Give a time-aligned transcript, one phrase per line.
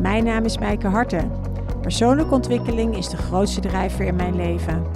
[0.00, 1.30] Mijn naam is Mijke Harten.
[1.80, 4.86] Persoonlijke ontwikkeling is de grootste drijfveer in mijn leven.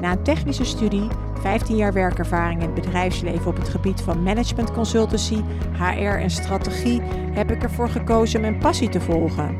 [0.00, 1.08] Na een technische studie,
[1.40, 5.42] 15 jaar werkervaring in het bedrijfsleven op het gebied van management consultancy,
[5.78, 7.02] HR en strategie,
[7.32, 9.56] heb ik ervoor gekozen mijn passie te volgen.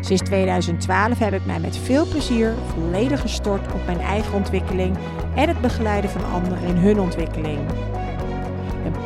[0.00, 4.96] Sinds 2012 heb ik mij met veel plezier volledig gestort op mijn eigen ontwikkeling
[5.34, 7.58] en het begeleiden van anderen in hun ontwikkeling.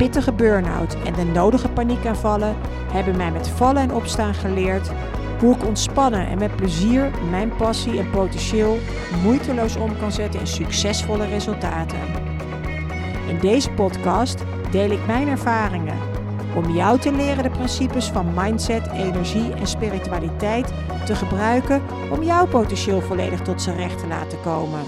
[0.03, 2.55] Pittige burn-out en de nodige paniekaanvallen
[2.91, 4.91] hebben mij met vallen en opstaan geleerd
[5.39, 8.77] hoe ik ontspannen en met plezier mijn passie en potentieel
[9.23, 11.99] moeiteloos om kan zetten in succesvolle resultaten.
[13.27, 15.97] In deze podcast deel ik mijn ervaringen
[16.55, 20.73] om jou te leren de principes van mindset, energie en spiritualiteit
[21.05, 24.81] te gebruiken om jouw potentieel volledig tot zijn recht te laten komen.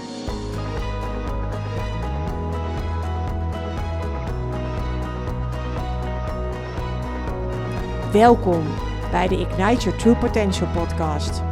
[8.16, 8.64] Welkom
[9.10, 11.42] bij de Ignite Your True Potential podcast.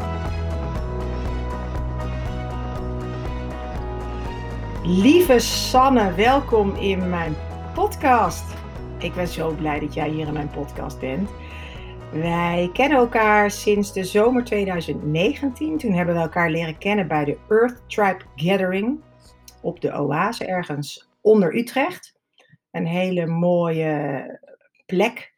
[4.83, 7.35] Lieve Sanne, welkom in mijn
[7.75, 8.55] podcast.
[8.98, 11.31] Ik ben zo blij dat jij hier in mijn podcast bent.
[12.12, 15.79] Wij kennen elkaar sinds de zomer 2019.
[15.79, 19.01] Toen hebben we elkaar leren kennen bij de Earth Tribe Gathering
[19.62, 22.15] op de Oase ergens onder Utrecht.
[22.70, 24.41] Een hele mooie
[24.87, 25.33] plek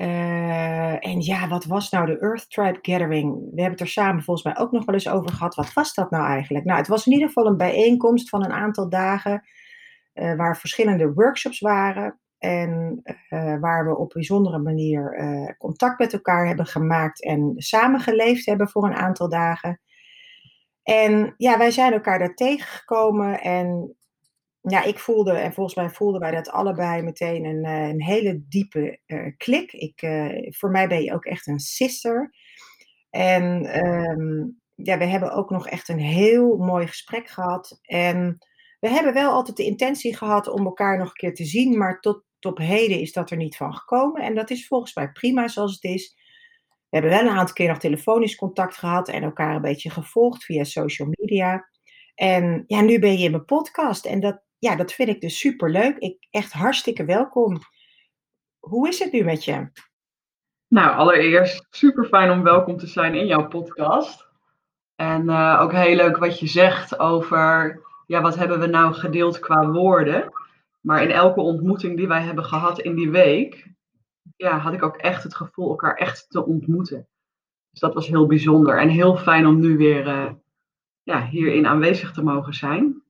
[0.00, 3.34] uh, en ja, wat was nou de Earth Tribe Gathering?
[3.34, 5.54] We hebben het er samen volgens mij ook nog wel eens over gehad.
[5.54, 6.64] Wat was dat nou eigenlijk?
[6.64, 9.46] Nou, het was in ieder geval een bijeenkomst van een aantal dagen
[10.14, 12.20] uh, waar verschillende workshops waren.
[12.38, 18.68] En uh, waar we op bijzondere manier contact met elkaar hebben gemaakt en samengeleefd hebben
[18.68, 19.80] voor een aantal dagen.
[20.82, 23.96] En ja, wij zijn elkaar daar tegengekomen en
[24.60, 28.42] ja, ik voelde, en volgens mij voelden wij dat allebei meteen een, eh, een hele
[28.48, 29.72] diepe uh, klik.
[29.72, 32.34] Ik, uh, voor mij ben je ook echt een sister.
[33.10, 37.78] En um, ja, we hebben ook nog echt een heel mooi gesprek gehad.
[37.82, 38.38] En
[38.80, 42.00] we hebben wel altijd de intentie gehad om elkaar nog een keer te zien, maar
[42.00, 44.22] tot, tot heden is dat er niet van gekomen.
[44.22, 46.14] En dat is volgens mij prima zoals het is.
[46.88, 50.44] We hebben wel een aantal keer nog telefonisch contact gehad en elkaar een beetje gevolgd
[50.44, 51.68] via social media.
[52.14, 55.38] En ja, nu ben je in mijn podcast en dat, ja, dat vind ik dus
[55.38, 55.96] super leuk.
[55.98, 57.58] Ik, echt hartstikke welkom.
[58.58, 59.70] Hoe is het nu met je?
[60.68, 64.28] Nou, allereerst super fijn om welkom te zijn in jouw podcast.
[64.94, 69.38] En uh, ook heel leuk wat je zegt over, ja, wat hebben we nou gedeeld
[69.38, 70.32] qua woorden.
[70.80, 73.72] Maar in elke ontmoeting die wij hebben gehad in die week,
[74.36, 77.08] ja, had ik ook echt het gevoel elkaar echt te ontmoeten.
[77.70, 80.32] Dus dat was heel bijzonder en heel fijn om nu weer uh,
[81.02, 83.02] ja, hierin aanwezig te mogen zijn.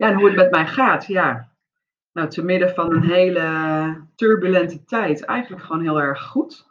[0.00, 1.52] Ja, en hoe het met mij gaat, ja.
[2.12, 6.70] Nou, te midden van een hele turbulente tijd, eigenlijk gewoon heel erg goed.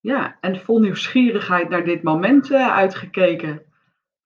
[0.00, 3.62] Ja, en vol nieuwsgierigheid naar dit moment uh, uitgekeken.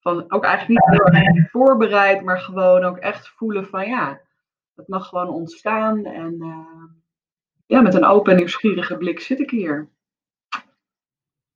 [0.00, 0.86] Van, ook eigenlijk
[1.32, 4.20] niet voorbereid, maar gewoon ook echt voelen van ja,
[4.74, 6.04] het mag gewoon ontstaan.
[6.04, 6.84] En uh,
[7.66, 9.88] ja, met een open en nieuwsgierige blik zit ik hier.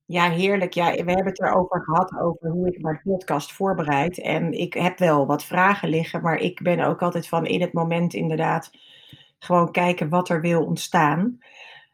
[0.05, 0.73] Ja, heerlijk.
[0.73, 4.19] Ja, we hebben het erover gehad, over hoe ik mijn podcast voorbereid.
[4.21, 7.73] En ik heb wel wat vragen liggen, maar ik ben ook altijd van in het
[7.73, 8.69] moment inderdaad
[9.39, 11.37] gewoon kijken wat er wil ontstaan.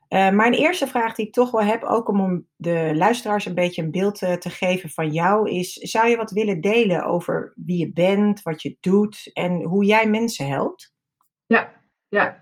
[0.09, 3.81] Maar een eerste vraag die ik toch wel heb, ook om de luisteraars een beetje
[3.81, 7.77] een beeld te, te geven van jou, is: zou je wat willen delen over wie
[7.77, 10.93] je bent, wat je doet en hoe jij mensen helpt?
[11.45, 11.71] Ja,
[12.09, 12.39] ja.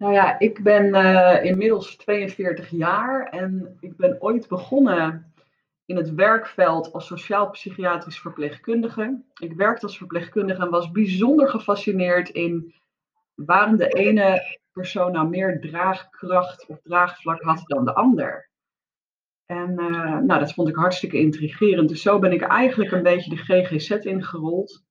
[0.00, 5.32] Nou ja, ik ben uh, inmiddels 42 jaar en ik ben ooit begonnen
[5.84, 9.22] in het werkveld als sociaal-psychiatrisch verpleegkundige.
[9.40, 12.74] Ik werkte als verpleegkundige en was bijzonder gefascineerd in
[13.34, 18.50] waarom de ene persoon nou meer draagkracht of draagvlak had dan de ander.
[19.46, 21.88] En uh, nou, dat vond ik hartstikke intrigerend.
[21.88, 24.84] Dus zo ben ik eigenlijk een beetje de GGZ ingerold.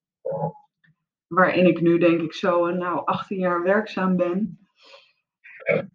[1.27, 4.59] Waarin ik nu denk ik zo nou 18 jaar werkzaam ben.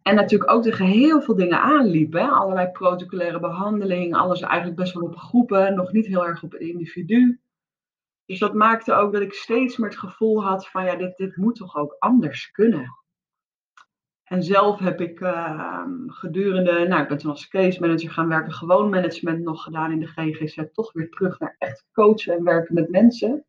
[0.02, 2.30] En natuurlijk ook tegen heel veel dingen aanliepen.
[2.30, 6.60] Allerlei protocolaire behandeling, alles eigenlijk best wel op groepen, nog niet heel erg op het
[6.60, 7.40] individu.
[8.26, 11.36] Dus dat maakte ook dat ik steeds meer het gevoel had van ja, dit, dit
[11.36, 13.02] moet toch ook anders kunnen.
[14.24, 18.52] En zelf heb ik uh, gedurende, nou ik ben toen als case manager gaan werken,
[18.52, 22.74] gewoon management nog gedaan in de GGZ, toch weer terug naar echt coachen en werken
[22.74, 23.44] met mensen.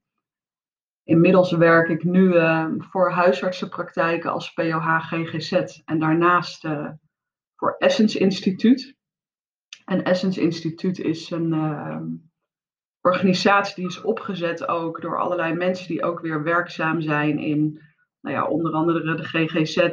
[1.06, 5.52] Inmiddels werk ik nu uh, voor huisartsenpraktijken als POH GGZ
[5.86, 6.90] en daarnaast uh,
[7.56, 8.96] voor Essence Instituut.
[9.86, 12.02] En Essence Instituut is een uh,
[13.02, 17.81] organisatie die is opgezet ook door allerlei mensen die ook weer werkzaam zijn in,
[18.22, 19.90] nou ja, onder andere de GGZ,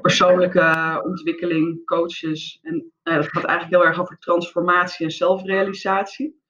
[0.00, 2.58] persoonlijke ontwikkeling, coaches.
[2.62, 6.40] En nou dat gaat eigenlijk heel erg over transformatie en zelfrealisatie.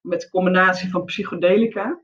[0.00, 2.00] Met combinatie van psychodelica.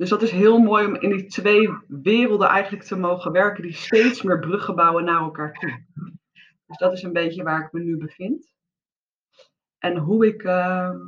[0.00, 3.72] Dus dat is heel mooi om in die twee werelden eigenlijk te mogen werken, die
[3.72, 5.82] steeds meer bruggen bouwen naar elkaar toe.
[6.66, 8.52] Dus dat is een beetje waar ik me nu bevind.
[9.78, 10.42] En hoe ik.
[10.42, 10.98] Ehm,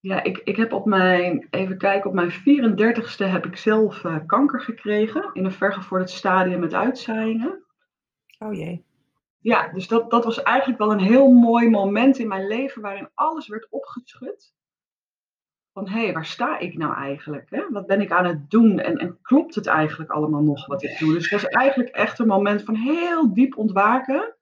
[0.00, 1.46] ja, ik, ik heb op mijn.
[1.50, 5.30] Even kijken, op mijn 34ste heb ik zelf uh, kanker gekregen.
[5.32, 7.64] In een vergevorderd stadium met uitzaaiingen.
[8.38, 8.84] Oh jee.
[9.38, 13.10] Ja, dus dat, dat was eigenlijk wel een heel mooi moment in mijn leven waarin
[13.14, 14.56] alles werd opgeschud.
[15.78, 17.50] Van hé, waar sta ik nou eigenlijk?
[17.50, 17.70] Hè?
[17.70, 18.78] Wat ben ik aan het doen?
[18.78, 21.12] En, en klopt het eigenlijk allemaal nog wat ik doe?
[21.12, 24.36] Dus het was eigenlijk echt een moment van heel diep ontwaken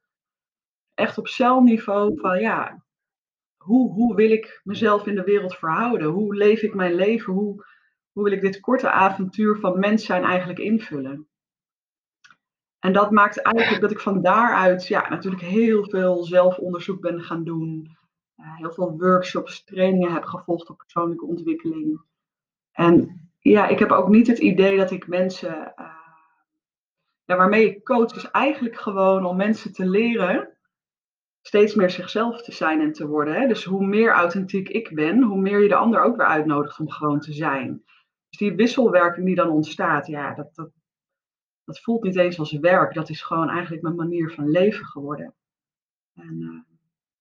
[0.95, 2.85] echt op celniveau van ja,
[3.57, 6.09] hoe, hoe wil ik mezelf in de wereld verhouden?
[6.09, 7.33] Hoe leef ik mijn leven?
[7.33, 7.65] Hoe,
[8.13, 11.29] hoe wil ik dit korte avontuur van mens zijn eigenlijk invullen?
[12.79, 17.45] En dat maakt eigenlijk dat ik van daaruit ja, natuurlijk heel veel zelfonderzoek ben gaan
[17.45, 17.97] doen.
[18.37, 22.01] Uh, heel veel workshops, trainingen heb gevolgd op persoonlijke ontwikkeling.
[22.73, 25.73] En ja, ik heb ook niet het idee dat ik mensen.
[25.79, 25.95] Uh,
[27.25, 30.57] ja, waarmee ik coach is eigenlijk gewoon om mensen te leren
[31.47, 33.35] steeds meer zichzelf te zijn en te worden.
[33.35, 33.47] Hè?
[33.47, 36.91] Dus hoe meer authentiek ik ben, hoe meer je de ander ook weer uitnodigt om
[36.91, 37.83] gewoon te zijn.
[38.29, 40.71] Dus die wisselwerking die dan ontstaat, ja, dat, dat,
[41.65, 42.95] dat voelt niet eens als werk.
[42.95, 45.35] Dat is gewoon eigenlijk mijn manier van leven geworden.
[46.15, 46.61] En uh,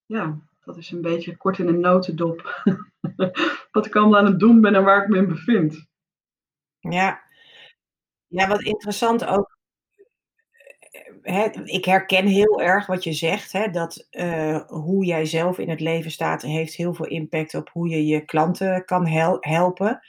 [0.06, 2.64] ja, dat is een beetje kort in een notendop.
[3.72, 5.86] wat ik allemaal aan het doen ben en waar ik me in bevind.
[6.78, 7.22] Ja,
[8.26, 9.56] ja wat interessant ook
[11.64, 16.10] ik herken heel erg wat je zegt, dat uh, hoe jij zelf in het leven
[16.10, 20.00] staat, heeft heel veel impact op hoe je je klanten kan hel helpen.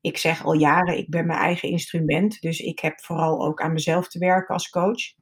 [0.00, 3.72] Ik zeg al jaren, ik ben mijn eigen instrument, dus ik heb vooral ook aan
[3.72, 5.14] mezelf te werken als coach.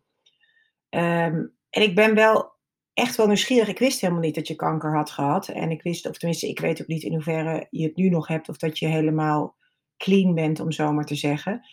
[0.90, 2.53] Um, en ik ben wel
[2.94, 3.68] echt wel nieuwsgierig.
[3.68, 5.48] Ik wist helemaal niet dat je kanker had gehad.
[5.48, 8.28] En ik wist, of tenminste, ik weet ook niet in hoeverre je het nu nog
[8.28, 9.56] hebt, of dat je helemaal
[9.96, 11.66] clean bent, om zo maar te zeggen.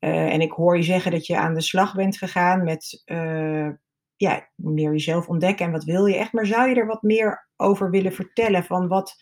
[0.00, 3.68] Uh, en ik hoor je zeggen dat je aan de slag bent gegaan met uh,
[4.16, 6.32] ja, meer jezelf ontdekken en wat wil je echt.
[6.32, 8.64] Maar zou je er wat meer over willen vertellen?
[8.64, 9.14] Van wat,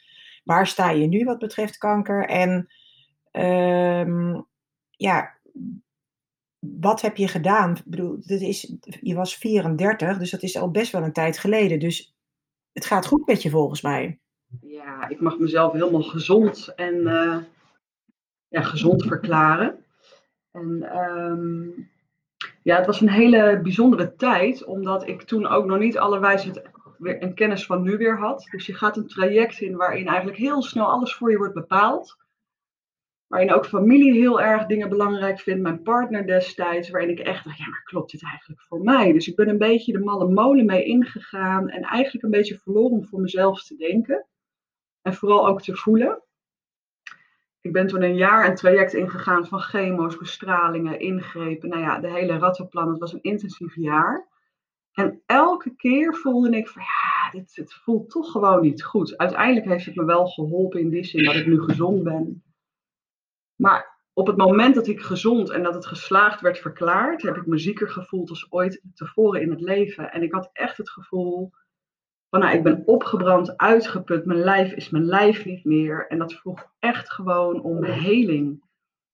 [0.44, 2.28] waar sta je nu wat betreft kanker?
[2.28, 2.68] En
[3.32, 4.46] um,
[4.90, 5.40] ja,
[6.60, 7.70] wat heb je gedaan?
[7.76, 11.38] Ik bedoel, dit is, je was 34, dus dat is al best wel een tijd
[11.38, 11.78] geleden.
[11.78, 12.14] Dus
[12.72, 14.18] het gaat goed met je volgens mij.
[14.60, 17.36] Ja, ik mag mezelf helemaal gezond en uh,
[18.48, 19.84] ja, gezond verklaren.
[20.50, 21.90] En um,
[22.62, 26.62] ja, het was een hele bijzondere tijd, omdat ik toen ook nog niet alle wijsheid
[27.00, 28.48] en kennis van nu weer had.
[28.50, 32.16] Dus je gaat een traject in waarin eigenlijk heel snel alles voor je wordt bepaald.
[33.30, 35.62] Waarin ook familie heel erg dingen belangrijk vindt.
[35.62, 39.12] Mijn partner destijds, waarin ik echt dacht, ja, maar klopt dit eigenlijk voor mij?
[39.12, 42.90] Dus ik ben een beetje de malle molen mee ingegaan en eigenlijk een beetje verloren
[42.90, 44.26] om voor mezelf te denken.
[45.02, 46.22] En vooral ook te voelen
[47.60, 51.68] ik ben toen een jaar een traject ingegaan van chemo's, bestralingen, ingrepen.
[51.68, 52.88] Nou ja, de hele rattenplan.
[52.88, 54.28] Het was een intensief jaar.
[54.92, 59.16] En elke keer voelde ik van ja, dit, dit voelt toch gewoon niet goed.
[59.16, 62.42] Uiteindelijk heeft het me wel geholpen in die zin dat ik nu gezond ben.
[63.60, 67.46] Maar op het moment dat ik gezond en dat het geslaagd werd verklaard, heb ik
[67.46, 70.12] me zieker gevoeld als ooit tevoren in het leven.
[70.12, 71.50] En ik had echt het gevoel
[72.28, 76.06] van nou, ik ben opgebrand, uitgeput, mijn lijf is mijn lijf niet meer.
[76.06, 78.62] En dat vroeg echt gewoon om heling.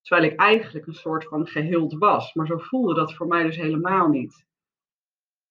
[0.02, 2.34] Terwijl ik eigenlijk een soort van geheeld was.
[2.34, 4.46] Maar zo voelde dat voor mij dus helemaal niet.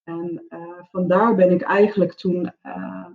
[0.03, 3.07] En uh, vandaar ben ik eigenlijk toen uh,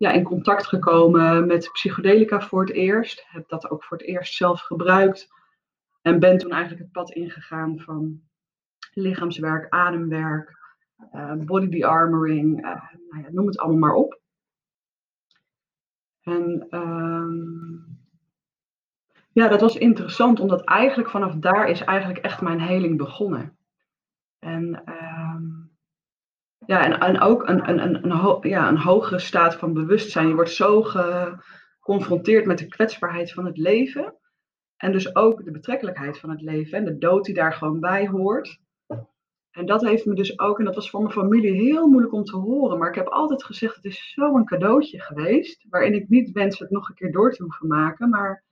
[0.00, 3.24] ja, in contact gekomen met psychedelica voor het eerst.
[3.26, 5.28] Heb dat ook voor het eerst zelf gebruikt.
[6.02, 8.20] En ben toen eigenlijk het pad ingegaan van
[8.92, 10.58] lichaamswerk, ademwerk,
[11.14, 14.20] uh, body de-armoring, uh, nou ja, noem het allemaal maar op.
[16.20, 17.94] En uh,
[19.32, 23.56] ja, dat was interessant, omdat eigenlijk vanaf daar is eigenlijk echt mijn heling begonnen.
[24.38, 25.09] En, ehm,
[26.70, 30.28] ja, en, ook een, een, een, een, ja, een hogere staat van bewustzijn.
[30.28, 34.14] Je wordt zo geconfronteerd met de kwetsbaarheid van het leven.
[34.76, 38.06] En dus ook de betrekkelijkheid van het leven en de dood die daar gewoon bij
[38.06, 38.58] hoort.
[39.50, 42.24] En dat heeft me dus ook, en dat was voor mijn familie heel moeilijk om
[42.24, 46.32] te horen, maar ik heb altijd gezegd, het is zo'n cadeautje geweest, waarin ik niet
[46.32, 48.44] wens het nog een keer door te hoeven maken, maar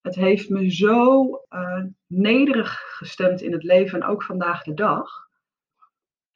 [0.00, 5.27] het heeft me zo uh, nederig gestemd in het leven en ook vandaag de dag.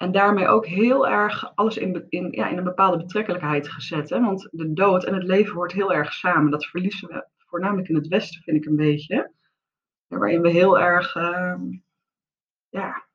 [0.03, 4.11] En daarmee ook heel erg alles in, in, ja, in een bepaalde betrekkelijkheid gezet.
[4.11, 4.21] Hè?
[4.21, 6.51] Want de dood en het leven hoort heel erg samen.
[6.51, 9.33] Dat verliezen we voornamelijk in het Westen, vind ik een beetje.
[10.07, 11.55] waarin we heel erg, uh,
[12.69, 13.07] ja,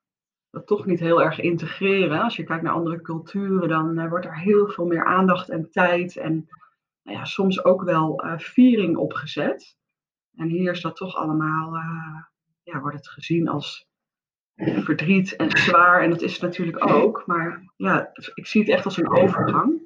[0.50, 2.22] dat toch niet heel erg integreren.
[2.22, 6.18] Als je kijkt naar andere culturen, dan wordt er heel veel meer aandacht en tijd
[6.18, 6.50] en
[7.04, 9.78] nou ja, soms ook wel viering opgezet.
[10.36, 11.74] En hier is dat toch allemaal,
[12.64, 13.88] ja, wordt het gezien als
[14.58, 16.02] verdriet en zwaar.
[16.02, 17.24] En dat is het natuurlijk ook.
[17.26, 19.86] Maar ja, ik zie het echt als een overgang.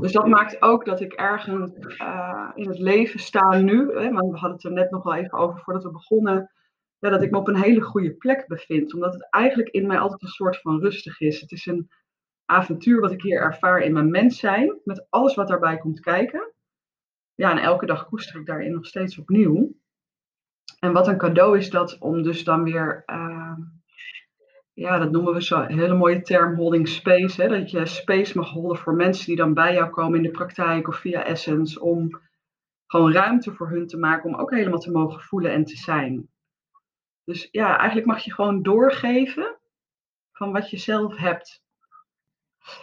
[0.00, 3.78] Dus dat maakt ook dat ik ergens uh, in het leven sta nu.
[3.78, 6.50] Hè, we hadden het er net nog wel even over voordat we begonnen.
[6.98, 8.94] Ja, dat ik me op een hele goede plek bevind.
[8.94, 11.40] Omdat het eigenlijk in mij altijd een soort van rustig is.
[11.40, 11.90] Het is een
[12.44, 14.80] avontuur wat ik hier ervaar in mijn mens zijn.
[14.84, 16.52] Met alles wat daarbij komt kijken.
[17.34, 19.74] Ja, en elke dag koester ik daarin nog steeds opnieuw.
[20.86, 23.56] En wat een cadeau is dat om dus dan weer, uh,
[24.72, 27.42] ja, dat noemen we zo een hele mooie term holding space.
[27.42, 27.48] Hè?
[27.48, 30.88] Dat je space mag holden voor mensen die dan bij jou komen in de praktijk
[30.88, 31.80] of via Essence.
[31.80, 32.20] Om
[32.86, 36.28] gewoon ruimte voor hun te maken om ook helemaal te mogen voelen en te zijn.
[37.24, 39.56] Dus ja, eigenlijk mag je gewoon doorgeven
[40.32, 41.62] van wat je zelf hebt.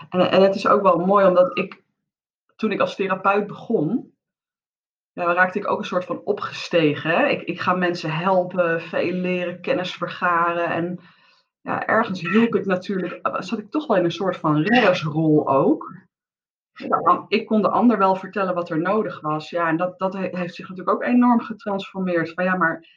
[0.09, 1.83] En, en het is ook wel mooi omdat ik,
[2.55, 4.12] toen ik als therapeut begon,
[5.13, 7.09] ja, raakte ik ook een soort van opgestegen.
[7.09, 7.27] Hè?
[7.27, 10.69] Ik, ik ga mensen helpen, veel leren, kennis vergaren.
[10.69, 10.99] En
[11.61, 15.49] ja, ergens hielp ik natuurlijk, eh, zat ik toch wel in een soort van reddersrol
[15.49, 16.01] ook.
[17.27, 19.49] Ik kon de ander wel vertellen wat er nodig was.
[19.49, 22.33] Ja, en dat, dat heeft zich natuurlijk ook enorm getransformeerd.
[22.33, 22.87] Van ja, maar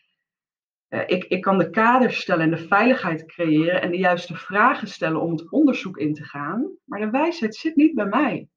[0.88, 4.88] eh, ik, ik kan de kaders stellen en de veiligheid creëren en de juiste vragen
[4.88, 6.76] stellen om het onderzoek in te gaan.
[6.84, 8.48] Maar de wijsheid zit niet bij mij.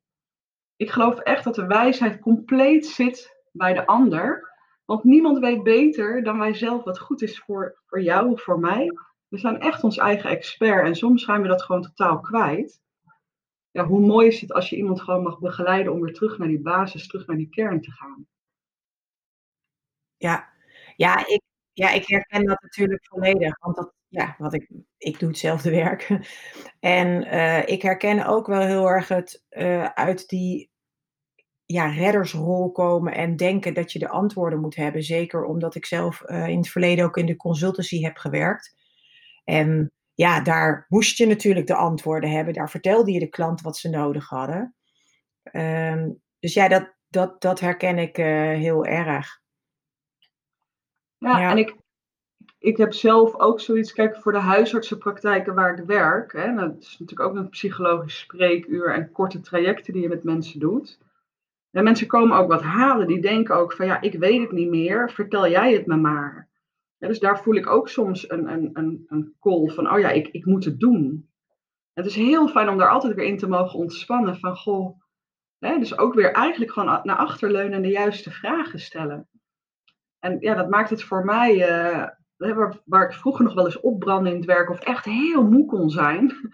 [0.76, 4.48] Ik geloof echt dat de wijsheid compleet zit bij de ander.
[4.86, 8.60] Want niemand weet beter dan wij zelf wat goed is voor, voor jou of voor
[8.60, 8.92] mij.
[9.28, 12.82] We zijn echt ons eigen expert en soms zijn we dat gewoon totaal kwijt.
[13.72, 16.48] Ja, hoe mooi is het als je iemand gewoon mag begeleiden om weer terug naar
[16.48, 18.28] die basis, terug naar die kern te gaan.
[20.18, 20.50] Ja,
[20.96, 21.42] ja, ik,
[21.74, 23.60] ja ik herken dat natuurlijk volledig.
[23.60, 26.20] Want dat, ja, wat ik, ik doe hetzelfde werk.
[26.80, 30.70] En uh, ik herken ook wel heel erg het uh, uit die
[31.72, 35.04] ja, reddersrol komen en denken dat je de antwoorden moet hebben.
[35.04, 38.76] Zeker omdat ik zelf uh, in het verleden ook in de consultancy heb gewerkt.
[39.44, 42.54] En ja, daar moest je natuurlijk de antwoorden hebben.
[42.54, 44.76] Daar vertelde je de klant wat ze nodig hadden.
[45.52, 49.40] Um, dus ja, dat, dat, dat herken ik uh, heel erg.
[51.18, 51.76] Ja, ja, en ik,
[52.58, 56.32] ik heb zelf ook zoiets, kijk, voor de huisartsenpraktijken waar ik werk.
[56.32, 60.60] Hè, dat is natuurlijk ook een psychologisch spreekuur en korte trajecten die je met mensen
[60.60, 61.08] doet.
[61.72, 64.70] En mensen komen ook wat halen, die denken ook van ja, ik weet het niet
[64.70, 66.50] meer, vertel jij het me maar.
[66.98, 70.28] Dus daar voel ik ook soms een, een, een, een call van, oh ja, ik,
[70.28, 71.30] ik moet het doen.
[71.94, 75.02] Het is heel fijn om daar altijd weer in te mogen ontspannen van, goh,
[75.60, 79.28] hè, dus ook weer eigenlijk gewoon naar achterleunen en de juiste vragen stellen.
[80.20, 82.08] En ja, dat maakt het voor mij, uh,
[82.38, 85.66] waar, waar ik vroeger nog wel eens opbrandde in het werk of echt heel moe
[85.66, 86.52] kon zijn,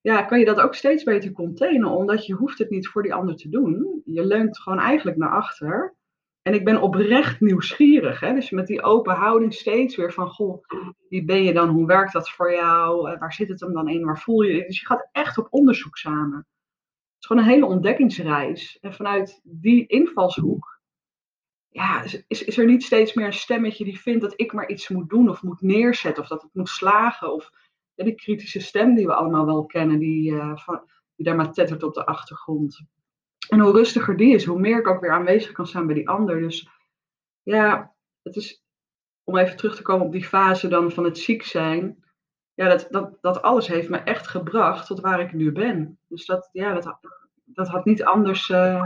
[0.00, 3.14] ja, kan je dat ook steeds beter containen, omdat je hoeft het niet voor die
[3.14, 4.02] ander te doen.
[4.04, 5.94] Je leunt gewoon eigenlijk naar achter.
[6.42, 8.20] En ik ben oprecht nieuwsgierig.
[8.20, 8.34] Hè?
[8.34, 10.64] Dus met die open houding steeds weer van, goh,
[11.08, 11.68] wie ben je dan?
[11.68, 13.10] Hoe werkt dat voor jou?
[13.10, 14.04] Eh, waar zit het hem dan in?
[14.04, 14.66] Waar voel je je?
[14.66, 16.38] Dus je gaat echt op onderzoek samen.
[16.38, 18.78] Het is gewoon een hele ontdekkingsreis.
[18.80, 20.80] En vanuit die invalshoek,
[21.68, 24.88] ja, is, is er niet steeds meer een stemmetje die vindt dat ik maar iets
[24.88, 27.50] moet doen of moet neerzetten of dat het moet slagen of
[28.04, 30.82] die kritische stem die we allemaal wel kennen, die, uh, van,
[31.16, 32.84] die daar maar tettert op de achtergrond.
[33.48, 36.08] En hoe rustiger die is, hoe meer ik ook weer aanwezig kan zijn bij die
[36.08, 36.40] ander.
[36.40, 36.68] Dus
[37.42, 38.64] ja, het is,
[39.24, 42.04] om even terug te komen op die fase dan van het ziek zijn.
[42.54, 45.98] Ja, dat, dat, dat alles heeft me echt gebracht tot waar ik nu ben.
[46.08, 46.98] Dus dat, ja, dat,
[47.44, 48.48] dat had niet anders.
[48.48, 48.82] Uh,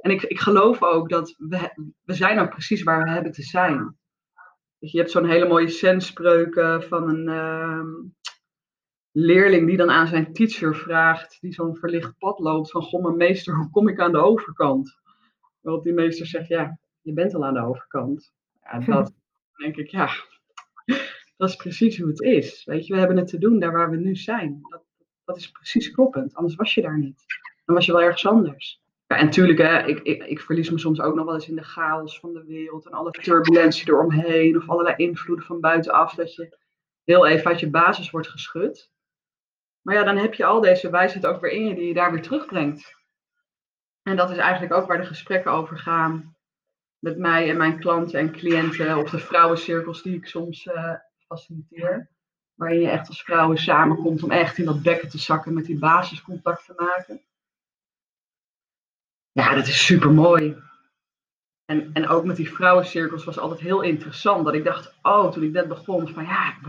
[0.00, 3.42] en ik, ik geloof ook dat we, we zijn nou precies waar we hebben te
[3.42, 3.96] zijn.
[4.86, 8.10] Dus je hebt zo'n hele mooie zenspreuk van een, uh,
[9.12, 13.16] leerling die dan aan zijn teacher vraagt, die zo'n verlicht pad loopt, van goh, mijn
[13.16, 14.98] meester, hoe kom ik aan de overkant?
[15.60, 18.32] Waarop die meester zegt, ja, je bent al aan de overkant.
[18.62, 19.14] Ja, dat
[19.56, 20.10] denk ik, ja,
[21.36, 22.64] dat is precies hoe het is.
[22.64, 24.58] Weet je, we hebben het te doen daar waar we nu zijn.
[24.70, 24.82] Dat,
[25.24, 27.24] dat is precies kloppend, anders was je daar niet.
[27.64, 28.82] Dan was je wel ergens anders.
[29.06, 31.56] Ja, en natuurlijk, hè, ik, ik, ik verlies me soms ook nog wel eens in
[31.56, 36.34] de chaos van de wereld en alle turbulentie eromheen of allerlei invloeden van buitenaf, dat
[36.34, 36.58] je
[37.04, 38.90] heel even uit je basis wordt geschud.
[39.82, 42.12] Maar ja, dan heb je al deze wijsheid ook weer in je die je daar
[42.12, 42.94] weer terugbrengt.
[44.02, 46.36] En dat is eigenlijk ook waar de gesprekken over gaan
[46.98, 50.94] met mij en mijn klanten en cliënten of de vrouwencirkels die ik soms uh,
[51.26, 52.10] faciliteer.
[52.54, 55.78] Waarin je echt als vrouwen samenkomt om echt in dat bekken te zakken met die
[55.78, 57.20] basiscontact te maken.
[59.36, 60.56] Ja, dat is super mooi.
[61.64, 64.44] En, en ook met die vrouwencirkels was altijd heel interessant.
[64.44, 66.66] Dat ik dacht, oh, toen ik net begon, van ja, ik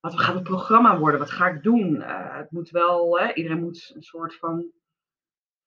[0.00, 1.20] wat gaat het programma worden?
[1.20, 1.94] Wat ga ik doen?
[1.94, 4.66] Uh, het moet wel, hè, iedereen moet een soort van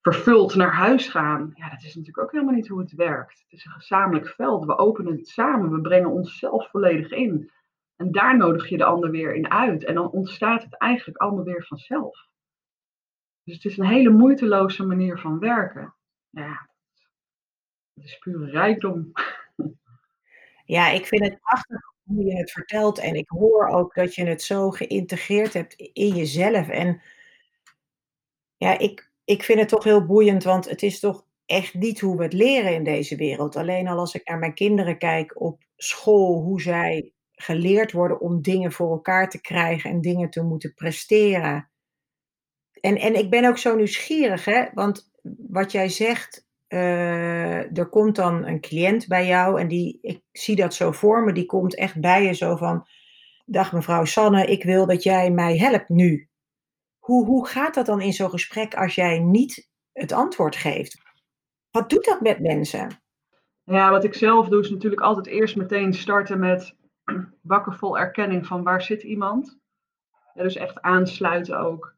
[0.00, 1.52] vervuld naar huis gaan.
[1.54, 3.40] Ja, dat is natuurlijk ook helemaal niet hoe het werkt.
[3.40, 4.64] Het is een gezamenlijk veld.
[4.64, 5.70] We openen het samen.
[5.70, 7.50] We brengen onszelf volledig in.
[7.96, 9.84] En daar nodig je de ander weer in uit.
[9.84, 12.28] En dan ontstaat het eigenlijk allemaal weer vanzelf.
[13.44, 15.94] Dus het is een hele moeiteloze manier van werken.
[16.30, 16.68] Ja,
[17.94, 19.12] het is pure rijkdom.
[20.64, 22.98] Ja, ik vind het prachtig hoe je het vertelt.
[22.98, 26.68] En ik hoor ook dat je het zo geïntegreerd hebt in jezelf.
[26.68, 27.02] En
[28.56, 32.16] ja, ik, ik vind het toch heel boeiend, want het is toch echt niet hoe
[32.16, 33.56] we het leren in deze wereld.
[33.56, 38.42] Alleen al als ik naar mijn kinderen kijk op school, hoe zij geleerd worden om
[38.42, 41.69] dingen voor elkaar te krijgen en dingen te moeten presteren.
[42.80, 44.64] En, en ik ben ook zo nieuwsgierig, hè?
[44.74, 45.10] want
[45.48, 50.56] wat jij zegt, uh, er komt dan een cliënt bij jou en die, ik zie
[50.56, 52.86] dat zo voor me, die komt echt bij je zo van,
[53.44, 56.28] dag mevrouw Sanne, ik wil dat jij mij helpt nu.
[56.98, 61.02] Hoe, hoe gaat dat dan in zo'n gesprek als jij niet het antwoord geeft?
[61.70, 63.02] Wat doet dat met mensen?
[63.64, 66.76] Ja, wat ik zelf doe is natuurlijk altijd eerst meteen starten met
[67.42, 69.58] bakken vol erkenning van waar zit iemand.
[70.34, 71.96] Ja, dus echt aansluiten ook.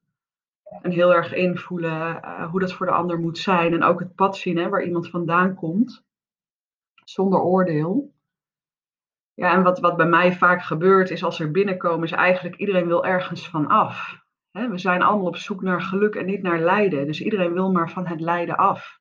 [0.80, 3.72] En heel erg invoelen uh, hoe dat voor de ander moet zijn.
[3.72, 6.04] En ook het pad zien hè, waar iemand vandaan komt.
[7.04, 8.14] Zonder oordeel.
[9.34, 12.86] Ja, en wat, wat bij mij vaak gebeurt is als er binnenkomen, is eigenlijk iedereen
[12.86, 14.20] wil ergens van af.
[14.50, 17.06] Hè, we zijn allemaal op zoek naar geluk en niet naar lijden.
[17.06, 19.00] Dus iedereen wil maar van het lijden af.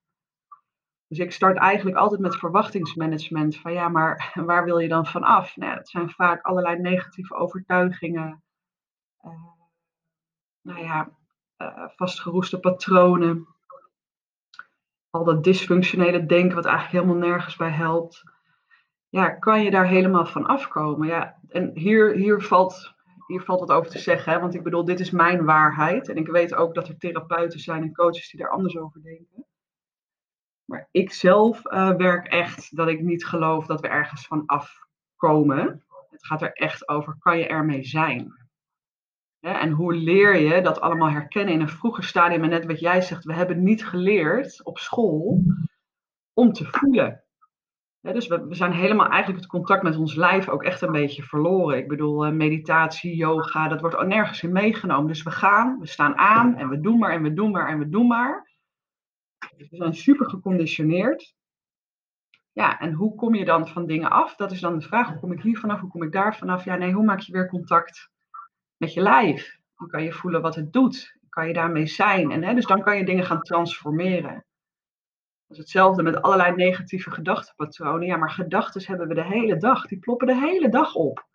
[1.08, 3.58] Dus ik start eigenlijk altijd met verwachtingsmanagement.
[3.58, 5.56] Van ja, maar waar wil je dan van af?
[5.56, 8.44] Nou, dat zijn vaak allerlei negatieve overtuigingen.
[9.26, 9.32] Uh,
[10.62, 11.10] nou ja,
[11.62, 13.48] uh, vastgeroeste patronen.
[15.10, 18.24] Al dat dysfunctionele denken wat eigenlijk helemaal nergens bij helpt.
[19.10, 21.08] Ja, kan je daar helemaal van afkomen?
[21.08, 22.94] Ja, en hier, hier, valt,
[23.28, 24.34] hier valt wat over te zeggen.
[24.34, 24.40] Hè?
[24.40, 26.10] Want ik bedoel, dit is mijn waarheid.
[26.10, 29.46] En ik weet ook dat er therapeuten zijn en coaches die daar anders over denken.
[30.66, 35.84] Maar ik zelf uh, werk echt dat ik niet geloof dat we ergens van afkomen.
[36.10, 38.41] Het gaat er echt over, kan je ermee zijn?
[39.42, 42.44] En hoe leer je dat allemaal herkennen in een vroeger stadium?
[42.44, 45.44] En net wat jij zegt, we hebben niet geleerd op school
[46.34, 47.24] om te voelen.
[48.02, 51.78] dus we, zijn helemaal eigenlijk het contact met ons lijf ook echt een beetje verloren.
[51.78, 55.08] Ik bedoel, eh, meditatie, yoga, dat wordt nergens in meegenomen.
[55.08, 57.80] Dus we gaan, we staan aan en we doen maar en we doen maar en
[57.80, 58.50] we doen maar.
[59.58, 61.36] Dus we zijn super geconditioneerd.
[62.52, 64.36] Ja, en hoe kom je dan van dingen af?
[64.36, 65.10] Dat is dan de vraag.
[65.10, 65.80] Hoe kom ik hier vanaf?
[65.80, 66.64] Hoe kom ik daar vanaf?
[66.64, 68.10] Ja, nee, hoe maak je weer contact
[68.82, 69.60] met je lijf.
[69.78, 71.20] Dan kan je voelen wat het doet.
[71.30, 72.32] Kan je daarmee zijn.
[72.32, 74.34] En, hè, dus dan kan je dingen gaan transformeren.
[74.34, 78.08] Dat is hetzelfde met allerlei negatieve gedachtenpatronen.
[78.08, 79.88] Ja, maar gedachten hebben we de hele dag.
[79.88, 81.28] Die ploppen de hele dag op.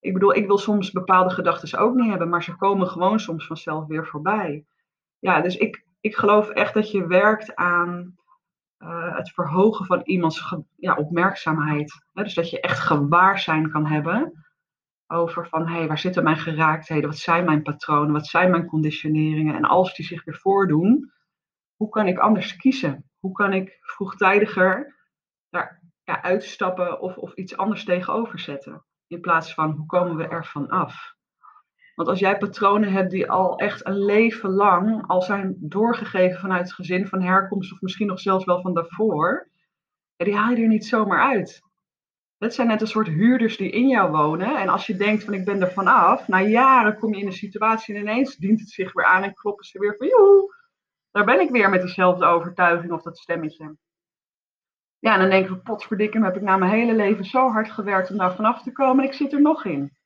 [0.00, 3.46] Ik bedoel, ik wil soms bepaalde gedachten ook niet hebben, maar ze komen gewoon soms
[3.46, 4.64] vanzelf weer voorbij.
[5.18, 8.16] Ja, dus ik, ik geloof echt dat je werkt aan
[8.78, 12.04] uh, het verhogen van iemands ja, opmerkzaamheid.
[12.12, 14.47] dus dat je echt gewaarzijn kan hebben
[15.08, 17.08] over van hé, hey, waar zitten mijn geraaktheden?
[17.08, 18.12] Wat zijn mijn patronen?
[18.12, 19.54] Wat zijn mijn conditioneringen?
[19.54, 21.12] En als die zich weer voordoen,
[21.76, 23.10] hoe kan ik anders kiezen?
[23.18, 24.96] Hoe kan ik vroegtijdiger
[25.50, 28.84] daar ja, uitstappen of, of iets anders tegenover zetten?
[29.06, 31.16] In plaats van hoe komen we ervan af?
[31.94, 36.62] Want als jij patronen hebt die al echt een leven lang al zijn doorgegeven vanuit
[36.62, 39.50] het gezin van herkomst, of misschien nog zelfs wel van daarvoor,
[40.16, 41.62] die haal je er niet zomaar uit.
[42.38, 44.56] Het zijn net een soort huurders die in jou wonen.
[44.56, 47.32] En als je denkt van ik ben er vanaf, na jaren kom je in een
[47.32, 50.54] situatie en ineens dient het zich weer aan en kloppen ze weer van joe,
[51.10, 53.76] daar ben ik weer met diezelfde overtuiging of dat stemmetje.
[54.98, 58.10] Ja, en dan denken we, potverdikkem, heb ik na mijn hele leven zo hard gewerkt
[58.10, 59.96] om daar vanaf te komen en ik zit er nog in.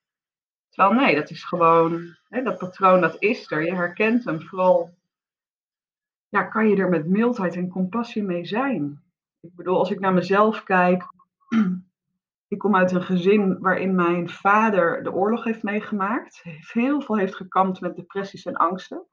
[0.69, 4.41] Terwijl nee, dat is gewoon, hè, dat patroon dat is er, je herkent hem.
[4.41, 4.91] Vooral,
[6.29, 9.03] ja, kan je er met mildheid en compassie mee zijn.
[9.41, 11.05] Ik bedoel, als ik naar mezelf kijk,
[12.53, 16.43] ik kom uit een gezin waarin mijn vader de oorlog heeft meegemaakt.
[16.73, 19.07] Heel veel heeft gekampt met depressies en angsten.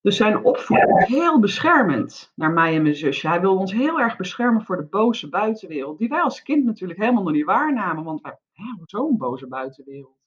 [0.00, 3.28] Dus zijn opvoeding was heel beschermend naar mij en mijn zusje.
[3.28, 5.98] Hij wilde ons heel erg beschermen voor de boze buitenwereld.
[5.98, 8.04] Die wij als kind natuurlijk helemaal nog niet waarnamen.
[8.04, 8.38] Want wij,
[8.84, 10.18] zo'n boze buitenwereld.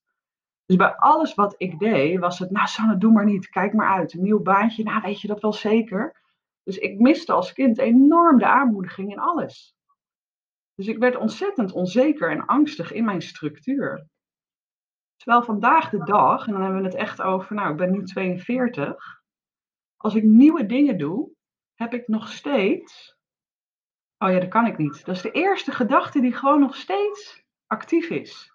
[0.66, 3.50] Dus bij alles wat ik deed was het, nou Sanne, doe maar niet.
[3.50, 4.14] Kijk maar uit.
[4.14, 6.22] Een nieuw baantje, nou weet je dat wel zeker.
[6.64, 9.76] Dus ik miste als kind enorm de aanmoediging in alles.
[10.76, 14.08] Dus ik werd ontzettend onzeker en angstig in mijn structuur.
[15.16, 18.04] Terwijl vandaag de dag, en dan hebben we het echt over, nou, ik ben nu
[18.04, 19.22] 42.
[19.98, 21.32] Als ik nieuwe dingen doe,
[21.74, 23.18] heb ik nog steeds.
[24.18, 25.06] Oh ja, dat kan ik niet.
[25.06, 28.54] Dat is de eerste gedachte die gewoon nog steeds actief is.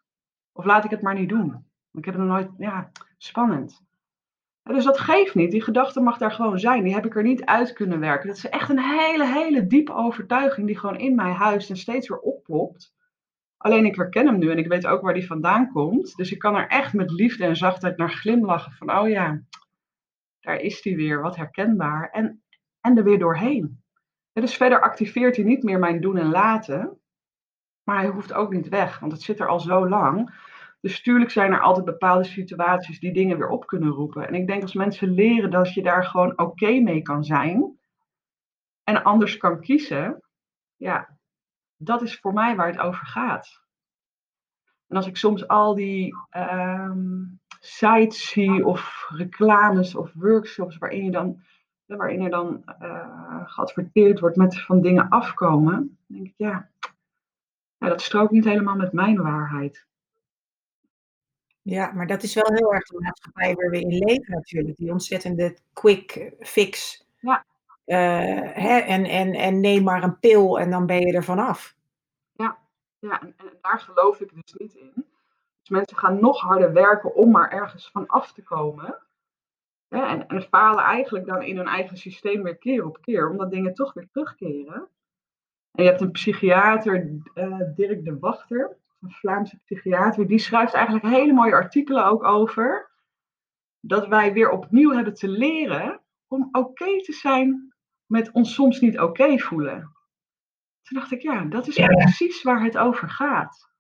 [0.53, 1.71] Of laat ik het maar niet doen.
[1.93, 3.86] Ik heb nog nooit, ja, spannend.
[4.75, 5.51] Dus dat geeft niet.
[5.51, 6.85] Die gedachte mag daar gewoon zijn.
[6.85, 8.29] Die heb ik er niet uit kunnen werken.
[8.29, 12.09] Dat is echt een hele, hele diepe overtuiging die gewoon in mij huist en steeds
[12.09, 12.95] weer opplopt.
[13.57, 16.17] Alleen ik herken hem nu en ik weet ook waar die vandaan komt.
[16.17, 19.43] Dus ik kan er echt met liefde en zachtheid naar glimlachen van, oh ja,
[20.41, 22.11] daar is die weer, wat herkenbaar.
[22.11, 22.43] En,
[22.81, 23.83] en er weer doorheen.
[24.33, 27.01] dus verder activeert hij niet meer mijn doen en laten.
[27.83, 30.35] Maar hij hoeft ook niet weg, want het zit er al zo lang.
[30.81, 34.29] Dus tuurlijk zijn er altijd bepaalde situaties die dingen weer op kunnen roepen.
[34.29, 37.79] En ik denk als mensen leren dat je daar gewoon oké mee kan zijn
[38.85, 40.23] en anders kan kiezen,
[40.77, 41.19] ja,
[41.77, 43.65] dat is voor mij waar het over gaat.
[44.87, 51.11] En als ik soms al die um, sites zie of reclames of workshops waarin, je
[51.11, 51.43] dan,
[51.87, 56.71] waarin er dan uh, geadverteerd wordt met van dingen afkomen, denk ik ja,
[57.79, 59.87] ja, dat strookt niet helemaal met mijn waarheid.
[61.69, 64.77] Ja, maar dat is wel heel erg de maatschappij waar we in leven natuurlijk.
[64.77, 67.05] Die ontzettende quick fix.
[67.21, 67.45] Ja.
[67.87, 67.97] Uh,
[68.53, 71.77] hè, en, en, en neem maar een pil en dan ben je er vanaf.
[72.33, 72.59] Ja,
[72.99, 74.93] ja en, en daar geloof ik dus niet in.
[75.61, 78.99] Dus mensen gaan nog harder werken om maar ergens van af te komen.
[79.89, 83.51] Ja, en, en falen eigenlijk dan in hun eigen systeem weer keer op keer, omdat
[83.51, 84.89] dingen toch weer terugkeren.
[85.73, 88.77] En je hebt een psychiater, uh, Dirk de Wachter,
[89.07, 92.91] een Vlaamse psychiater, die schrijft eigenlijk hele mooie artikelen ook over
[93.81, 97.75] dat wij weer opnieuw hebben te leren om oké te zijn
[98.07, 99.81] met ons soms niet oké voelen.
[100.83, 103.71] Toen dacht ik, ja, dat is precies waar het over gaat.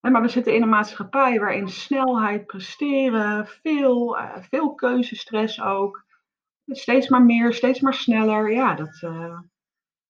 [0.00, 6.04] maar we zitten in een maatschappij waarin snelheid, presteren, veel, uh, veel keuzestress ook.
[6.66, 8.52] Steeds maar meer, steeds maar sneller.
[8.52, 9.38] Ja, dat, uh,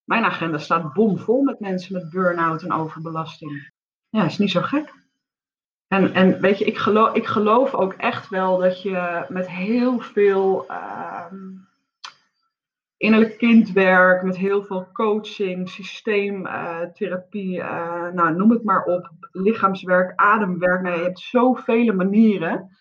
[0.04, 3.72] mijn agenda staat bomvol met mensen met burn-out en overbelasting.
[4.14, 4.94] Ja, is niet zo gek.
[5.88, 9.98] En, en weet je, ik geloof, ik geloof ook echt wel dat je met heel
[9.98, 11.32] veel uh,
[12.96, 20.82] innerlijk kindwerk, met heel veel coaching, systeemtherapie, uh, nou, noem het maar op, lichaamswerk, ademwerk,
[20.82, 22.76] nou, je hebt zoveel manieren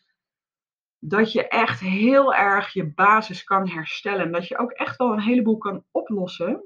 [1.00, 4.26] dat je echt heel erg je basis kan herstellen.
[4.26, 6.64] En dat je ook echt wel een heleboel kan oplossen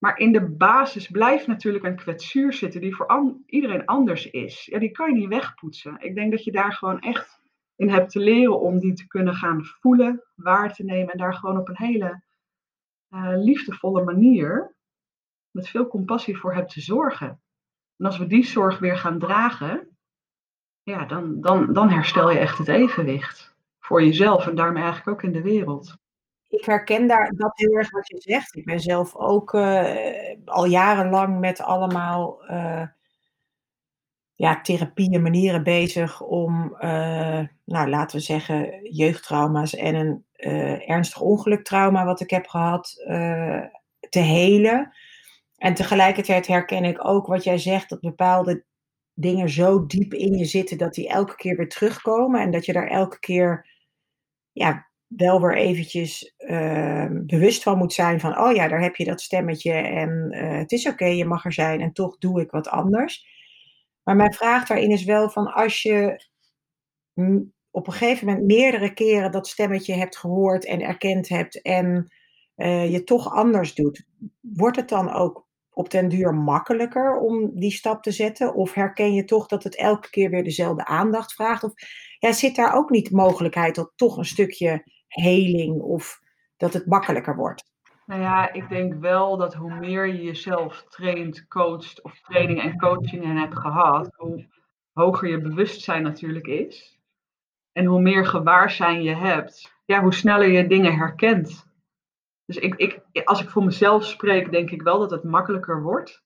[0.00, 4.64] maar in de basis blijft natuurlijk een kwetsuur zitten die voor iedereen anders is.
[4.64, 5.96] Ja, die kan je niet wegpoetsen.
[5.98, 7.40] Ik denk dat je daar gewoon echt
[7.76, 11.34] in hebt te leren om die te kunnen gaan voelen, waar te nemen en daar
[11.34, 12.22] gewoon op een hele
[13.10, 14.74] uh, liefdevolle manier,
[15.50, 17.42] met veel compassie voor hebt te zorgen.
[17.96, 19.96] En als we die zorg weer gaan dragen,
[20.82, 25.22] ja, dan, dan, dan herstel je echt het evenwicht voor jezelf en daarmee eigenlijk ook
[25.22, 25.98] in de wereld
[26.50, 28.56] ik herken daar dat heel erg wat je zegt.
[28.56, 32.86] Ik ben zelf ook uh, al jarenlang met allemaal uh,
[34.34, 40.24] ja, therapieën, manieren bezig om, uh, nou laten we zeggen, jeugdtrauma's en een
[40.86, 42.94] ernstig ongeluktrauma wat ik heb gehad
[44.08, 44.92] te helen.
[45.56, 48.64] En tegelijkertijd herken ik ook wat jij zegt, dat bepaalde
[49.14, 52.72] dingen zo diep in je zitten dat die elke keer weer terugkomen en dat je
[52.72, 53.66] daar elke keer
[54.52, 59.04] ja, wel weer eventjes ehm, bewust van moet zijn van, oh ja, daar heb je
[59.04, 62.50] dat stemmetje en uh, het is oké, je mag er zijn en toch doe ik
[62.50, 63.26] wat anders.
[64.02, 66.28] Maar mijn vraag daarin is wel van als je
[67.70, 72.12] op een gegeven moment meerdere keren dat stemmetje hebt gehoord en erkend hebt en
[72.56, 74.06] uh, je toch anders doet,
[74.40, 78.54] wordt het dan ook op den duur makkelijker om die stap te zetten?
[78.54, 81.64] Of herken je toch dat het elke keer weer dezelfde aandacht vraagt?
[81.64, 81.72] Of
[82.18, 86.20] ja, zit daar ook niet mogelijkheid tot toch een stukje heling of
[86.56, 87.68] dat het makkelijker wordt?
[88.06, 92.78] Nou ja, ik denk wel dat hoe meer je jezelf traint, coacht of training en
[92.78, 94.46] coachingen hebt gehad, hoe
[94.92, 96.98] hoger je bewustzijn natuurlijk is.
[97.72, 101.66] En hoe meer gewaarzijn je hebt, ja, hoe sneller je dingen herkent.
[102.44, 106.22] Dus ik, ik, als ik voor mezelf spreek, denk ik wel dat het makkelijker wordt.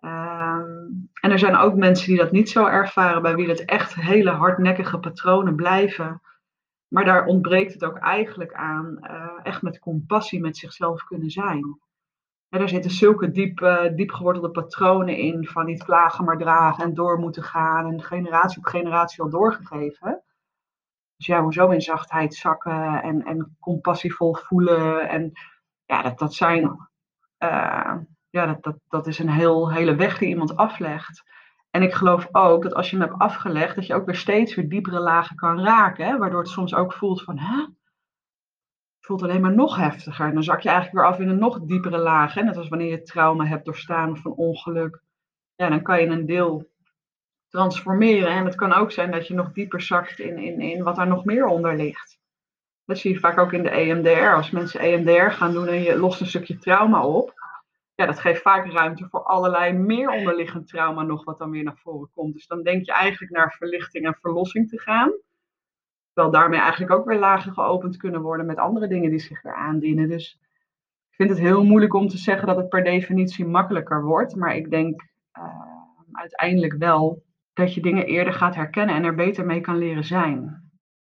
[0.00, 0.88] Ehm,
[1.20, 4.30] en er zijn ook mensen die dat niet zo ervaren, bij wie het echt hele
[4.30, 6.20] hardnekkige patronen blijven.
[6.90, 11.80] Maar daar ontbreekt het ook eigenlijk aan uh, echt met compassie met zichzelf kunnen zijn.
[12.48, 16.84] Ja, daar zitten zulke diep, uh, diep gewortelde patronen in van niet klagen maar dragen
[16.84, 20.22] en door moeten gaan en generatie op generatie al doorgegeven.
[21.16, 25.08] Dus ja, hoezo in zachtheid zakken en, en compassievol voelen.
[25.08, 25.32] En
[25.84, 26.62] ja, dat, dat zijn,
[27.38, 27.96] uh,
[28.30, 31.22] ja, dat, dat, dat is een heel, hele weg die iemand aflegt.
[31.70, 34.54] En ik geloof ook dat als je hem hebt afgelegd, dat je ook weer steeds
[34.54, 36.06] weer diepere lagen kan raken.
[36.06, 36.18] Hè?
[36.18, 37.56] Waardoor het soms ook voelt van, hè?
[37.56, 40.26] Het voelt alleen maar nog heftiger.
[40.26, 42.34] En dan zak je eigenlijk weer af in een nog diepere laag.
[42.34, 42.42] Hè?
[42.42, 45.02] Net als wanneer je trauma hebt doorstaan of een ongeluk.
[45.54, 46.70] Ja, dan kan je een deel
[47.48, 48.30] transformeren.
[48.30, 51.06] En het kan ook zijn dat je nog dieper zakt in, in, in wat er
[51.06, 52.18] nog meer onder ligt.
[52.84, 54.34] Dat zie je vaak ook in de EMDR.
[54.34, 57.39] Als mensen EMDR gaan doen en je lost een stukje trauma op,
[58.00, 61.76] ja, dat geeft vaak ruimte voor allerlei meer onderliggend trauma nog wat dan weer naar
[61.76, 62.32] voren komt.
[62.32, 65.12] Dus dan denk je eigenlijk naar verlichting en verlossing te gaan.
[66.12, 69.54] Terwijl daarmee eigenlijk ook weer lagen geopend kunnen worden met andere dingen die zich weer
[69.54, 70.08] aandienen.
[70.08, 70.38] Dus
[71.10, 74.36] ik vind het heel moeilijk om te zeggen dat het per definitie makkelijker wordt.
[74.36, 75.02] Maar ik denk
[75.38, 75.44] uh,
[76.12, 80.68] uiteindelijk wel dat je dingen eerder gaat herkennen en er beter mee kan leren zijn.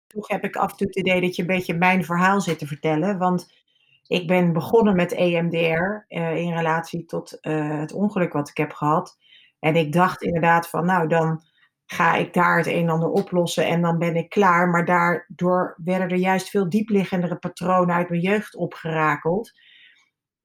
[0.07, 2.59] Toch heb ik af en toe het idee dat je een beetje mijn verhaal zit
[2.59, 3.18] te vertellen.
[3.18, 3.66] Want
[4.09, 8.73] ik ben begonnen met EMDR uh, in relatie tot uh, het ongeluk wat ik heb
[8.73, 9.18] gehad.
[9.59, 11.42] En ik dacht inderdaad van, nou dan
[11.87, 14.68] ga ik daar het een en ander oplossen en dan ben ik klaar.
[14.68, 19.53] Maar daardoor werden er juist veel diepliggendere patronen uit mijn jeugd opgerakeld.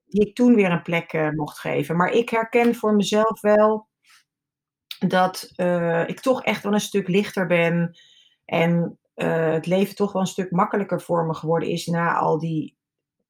[0.06, 1.96] Die ik toen weer een plek uh, mocht geven.
[1.96, 3.88] Maar ik herken voor mezelf wel
[5.08, 5.52] dat
[6.08, 7.98] ik toch echt wel een stuk lichter ben.
[8.46, 12.78] En het leven toch wel een stuk makkelijker voor me geworden is na al die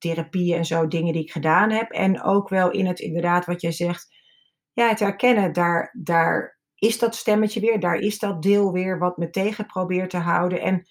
[0.04, 1.92] therapieën en zo, dingen die ik gedaan heb.
[1.92, 4.08] En ook wel in het inderdaad wat jij zegt,
[4.74, 9.18] ja, het herkennen, daar, daar is dat stemmetje weer, daar is dat deel weer wat
[9.18, 10.62] me tegen probeert te houden.
[10.62, 10.86] En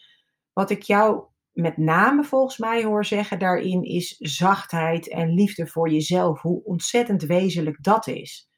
[0.53, 5.91] wat ik jou met name volgens mij hoor zeggen daarin is zachtheid en liefde voor
[5.91, 6.41] jezelf.
[6.41, 8.51] Hoe ontzettend wezenlijk dat is.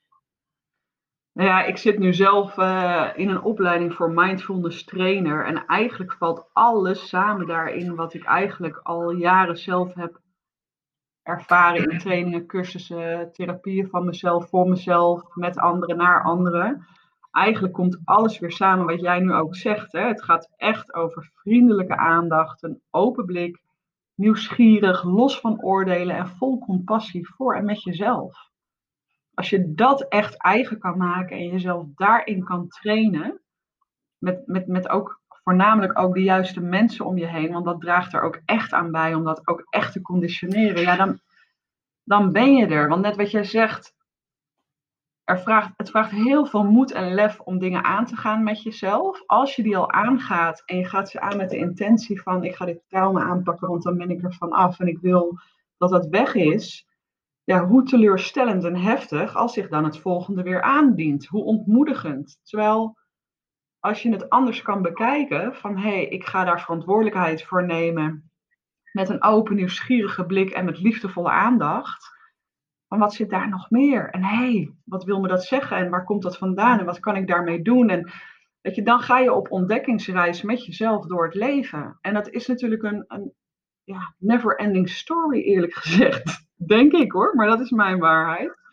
[1.33, 5.47] Nou ja, ik zit nu zelf uh, in een opleiding voor mindfulness trainer.
[5.47, 10.21] En eigenlijk valt alles samen daarin wat ik eigenlijk al jaren zelf heb
[11.25, 16.87] ervaren in trainingen, cursussen, therapieën van mezelf, voor mezelf, met anderen, naar anderen.
[17.31, 19.93] Eigenlijk komt alles weer samen wat jij nu ook zegt.
[19.93, 20.01] Hè?
[20.01, 23.63] Het gaat echt over vriendelijke aandacht, een open blik,
[24.15, 28.51] nieuwsgierig, los van oordelen en vol compassie voor en met jezelf.
[29.35, 33.41] Als je dat echt eigen kan maken en jezelf daarin kan trainen,
[34.19, 38.13] met, met, met ook voornamelijk ook de juiste mensen om je heen, want dat draagt
[38.13, 41.21] er ook echt aan bij om dat ook echt te conditioneren, ja, dan,
[42.05, 42.89] dan ben je er.
[42.89, 43.95] Want net wat jij zegt,
[45.25, 48.63] er vraagt, het vraagt heel veel moed en lef om dingen aan te gaan met
[48.63, 49.23] jezelf.
[49.27, 52.55] Als je die al aangaat en je gaat ze aan met de intentie van ik
[52.55, 55.39] ga dit trauma aanpakken, want dan ben ik er van af en ik wil
[55.77, 56.87] dat dat weg is.
[57.45, 61.27] Ja, hoe teleurstellend en heftig als zich dan het volgende weer aandient.
[61.27, 62.41] Hoe ontmoedigend.
[62.43, 62.97] Terwijl
[63.85, 68.31] als je het anders kan bekijken, van hé, hey, ik ga daar verantwoordelijkheid voor nemen
[68.93, 72.13] met een open, nieuwsgierige blik en met liefdevolle aandacht.
[72.89, 74.11] Van wat zit daar nog meer?
[74.11, 75.77] En hé, hey, wat wil me dat zeggen?
[75.77, 76.79] En waar komt dat vandaan?
[76.79, 77.89] En wat kan ik daarmee doen?
[77.89, 78.11] En
[78.61, 81.99] weet je, dan ga je op ontdekkingsreis met jezelf door het leven.
[82.01, 83.33] En dat is natuurlijk een, een
[83.83, 86.47] ja, never ending story, eerlijk gezegd.
[86.67, 88.64] Denk ik hoor, maar dat is mijn waarheid.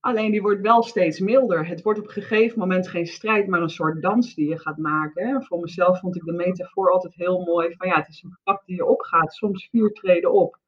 [0.00, 1.66] Alleen die wordt wel steeds milder.
[1.66, 4.76] Het wordt op een gegeven moment geen strijd, maar een soort dans die je gaat
[4.76, 5.44] maken.
[5.44, 7.74] Voor mezelf vond ik de metafoor altijd heel mooi.
[7.76, 9.34] Van ja, het is een trap die je opgaat.
[9.34, 10.58] Soms vier treden op,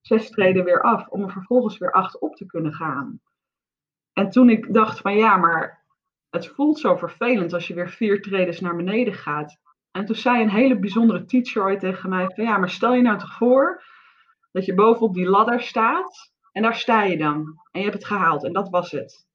[0.00, 1.08] zes treden weer af.
[1.08, 3.20] Om er vervolgens weer acht op te kunnen gaan.
[4.12, 5.84] En toen ik dacht van ja, maar
[6.30, 9.60] het voelt zo vervelend als je weer vier treden naar beneden gaat.
[9.90, 13.02] En toen zei een hele bijzondere teacher ooit tegen mij van ja, maar stel je
[13.02, 13.82] nou toch voor
[14.52, 17.60] dat je bovenop die ladder staat en daar sta je dan.
[17.70, 18.44] En je hebt het gehaald.
[18.44, 19.26] En dat was het.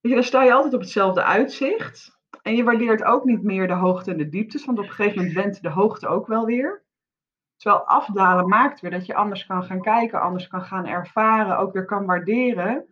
[0.00, 2.18] Dus dan sta je altijd op hetzelfde uitzicht.
[2.42, 4.64] En je waardeert ook niet meer de hoogte en de dieptes.
[4.64, 6.84] Want op een gegeven moment bent de hoogte ook wel weer.
[7.56, 11.72] Terwijl afdalen maakt weer dat je anders kan gaan kijken, anders kan gaan ervaren, ook
[11.72, 12.86] weer kan waarderen.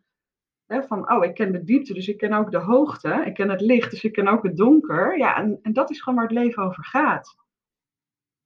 [0.66, 3.22] Hè, van, oh, ik ken de diepte, dus ik ken ook de hoogte.
[3.24, 5.18] Ik ken het licht, dus ik ken ook het donker.
[5.18, 7.36] Ja, en, en dat is gewoon waar het leven over gaat.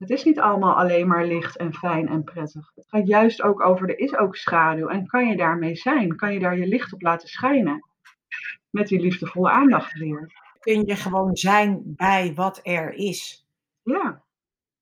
[0.02, 2.72] Het is niet allemaal alleen maar licht en fijn en prettig.
[2.74, 4.88] Het gaat juist ook over, er is ook schaduw.
[4.88, 6.16] En kan je daarmee zijn?
[6.16, 7.88] Kan je daar je licht op laten schijnen?
[8.70, 10.32] Met die liefdevolle aandacht weer.
[10.60, 13.46] Kun je gewoon zijn bij wat er is.
[13.82, 14.22] Ja.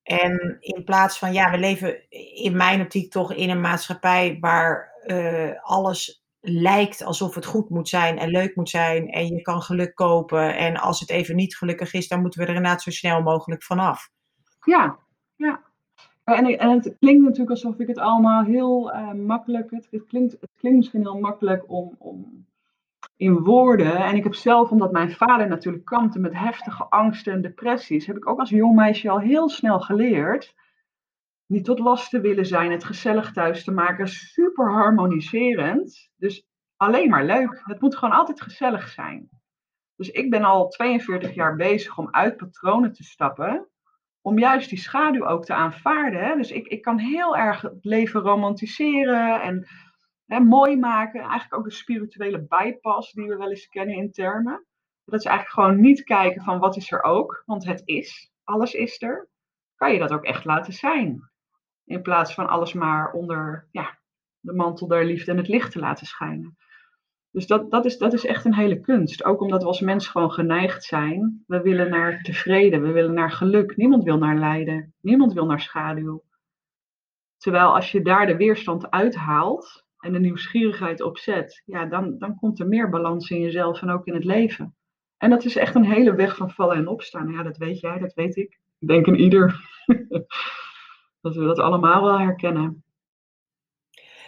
[0.03, 4.93] En in plaats van, ja, we leven in mijn optiek toch in een maatschappij waar
[5.07, 9.09] uh, alles lijkt alsof het goed moet zijn en leuk moet zijn.
[9.09, 10.57] En je kan geluk kopen.
[10.57, 13.63] En als het even niet gelukkig is, dan moeten we er inderdaad zo snel mogelijk
[13.63, 14.09] vanaf.
[14.65, 14.99] Ja,
[15.41, 15.61] ja.
[16.25, 19.71] En, en het klinkt natuurlijk alsof ik het allemaal heel uh, makkelijk.
[19.71, 22.47] Het, het, klinkt, het klinkt misschien heel makkelijk om, om
[23.17, 23.97] in woorden.
[23.97, 28.17] En ik heb zelf, omdat mijn vader natuurlijk kampte met heftige angsten en depressies, heb
[28.17, 30.55] ik ook als jong meisje al heel snel geleerd.
[31.47, 36.11] Niet tot last te willen zijn, het gezellig thuis te maken, super harmoniserend.
[36.17, 37.61] Dus alleen maar leuk.
[37.65, 39.29] Het moet gewoon altijd gezellig zijn.
[39.97, 43.69] Dus ik ben al 42 jaar bezig om uit patronen te stappen
[44.23, 46.25] om juist die schaduw ook te aanvaarden.
[46.25, 46.37] Hè?
[46.37, 49.69] Dus ik, ik kan heel erg het leven romantiseren en
[50.27, 51.21] hè, mooi maken.
[51.21, 54.67] Eigenlijk ook de spirituele bypass die we wel eens kennen in termen.
[55.05, 58.75] dat is eigenlijk gewoon niet kijken van wat is er ook, want het is, alles
[58.75, 59.29] is er.
[59.75, 61.31] Kan je dat ook echt laten zijn.
[61.85, 63.99] In plaats van alles maar onder ja,
[64.41, 66.57] de mantel der liefde en het licht te laten schijnen.
[67.33, 69.25] Dus dat, dat, is, dat is echt een hele kunst.
[69.25, 71.45] Ook omdat we als mens gewoon geneigd zijn.
[71.47, 73.77] We willen naar tevreden, we willen naar geluk.
[73.77, 76.23] Niemand wil naar lijden, niemand wil naar schaduw.
[77.37, 82.61] Terwijl als je daar de weerstand uithaalt en de nieuwsgierigheid opzet, ja, dan, dan komt
[82.61, 84.75] er meer balans in jezelf en ook in het leven.
[85.17, 87.33] En dat is echt een hele weg van vallen en opstaan.
[87.33, 88.59] Ja, dat weet jij, dat weet ik.
[88.79, 89.61] Ik denk in ieder.
[91.23, 92.85] dat we dat allemaal wel herkennen.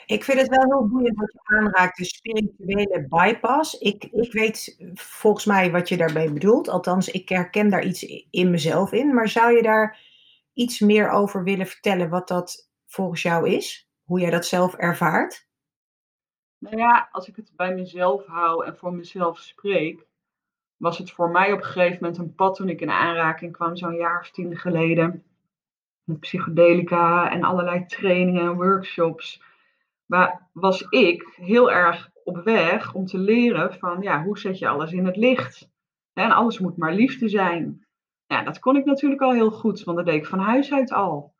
[0.06, 3.78] Ik vind het wel heel boeiend wat je aanraakt, de spirituele bypass.
[3.78, 6.68] Ik, ik weet volgens mij wat je daarbij bedoelt.
[6.68, 9.14] Althans, ik herken daar iets in mezelf in.
[9.14, 9.98] Maar zou je daar
[10.52, 13.90] iets meer over willen vertellen wat dat volgens jou is?
[14.04, 15.50] Hoe jij dat zelf ervaart?
[16.58, 20.06] Nou ja, als ik het bij mezelf hou en voor mezelf spreek,
[20.76, 23.76] was het voor mij op een gegeven moment een pad toen ik in aanraking kwam,
[23.76, 25.24] zo'n jaar of tien geleden.
[26.04, 29.42] Met psychedelica en allerlei trainingen en workshops.
[30.52, 34.92] Was ik heel erg op weg om te leren van, ja, hoe zet je alles
[34.92, 35.70] in het licht?
[36.12, 37.86] En alles moet maar liefde zijn.
[38.26, 40.92] Ja, dat kon ik natuurlijk al heel goed, want dat deed ik van huis uit
[40.92, 41.34] al.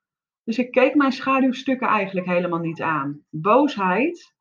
[0.44, 3.24] Dus ik keek mijn schaduwstukken eigenlijk helemaal niet aan.
[3.30, 4.35] Boosheid,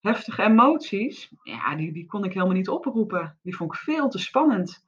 [0.00, 3.38] heftige emoties, ja, die, die kon ik helemaal niet oproepen.
[3.42, 4.86] Die vond ik veel te spannend.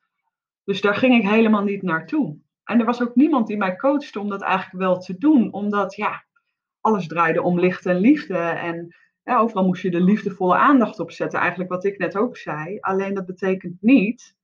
[0.64, 2.38] Dus daar ging ik helemaal niet naartoe.
[2.64, 5.96] En er was ook niemand die mij coachte om dat eigenlijk wel te doen, omdat
[5.96, 6.24] ja,
[6.84, 8.38] alles draaide om licht en liefde.
[8.38, 8.94] En
[9.24, 12.78] overal moest je de liefdevolle aandacht op zetten, eigenlijk wat ik net ook zei.
[12.80, 14.36] Alleen dat betekent niet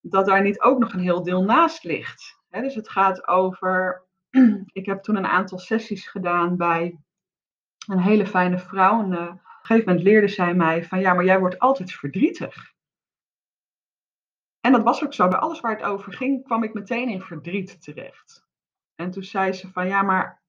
[0.00, 2.40] dat daar niet ook nog een heel deel naast ligt.
[2.48, 4.06] dus het gaat over.
[4.72, 6.98] Ik heb toen een aantal sessies gedaan bij
[7.86, 9.02] een hele fijne vrouw.
[9.02, 11.92] En uh, op een gegeven moment leerde zij mij van ja, maar jij wordt altijd
[11.92, 12.72] verdrietig.
[14.60, 15.28] En dat was ook zo.
[15.28, 18.46] Bij alles waar het over ging, kwam ik meteen in verdriet terecht.
[18.94, 20.41] En toen zei ze van ja, maar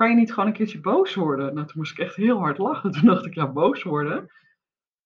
[0.00, 1.54] kan je niet gewoon een keertje boos worden?
[1.54, 2.90] Nou, toen moest ik echt heel hard lachen.
[3.00, 4.30] Toen dacht ik, ja, boos worden.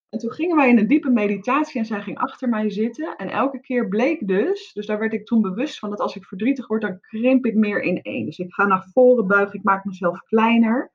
[0.09, 3.17] En toen gingen wij in een diepe meditatie en zij ging achter mij zitten.
[3.17, 6.25] En elke keer bleek dus, dus daar werd ik toen bewust van, dat als ik
[6.25, 8.25] verdrietig word, dan krimp ik meer in één.
[8.25, 10.93] Dus ik ga naar voren buigen, ik maak mezelf kleiner.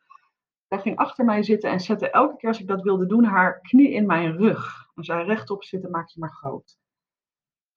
[0.68, 3.62] Zij ging achter mij zitten en zette elke keer als ik dat wilde doen, haar
[3.62, 4.88] knie in mijn rug.
[4.96, 6.78] En zei rechtop zitten, maak je maar groot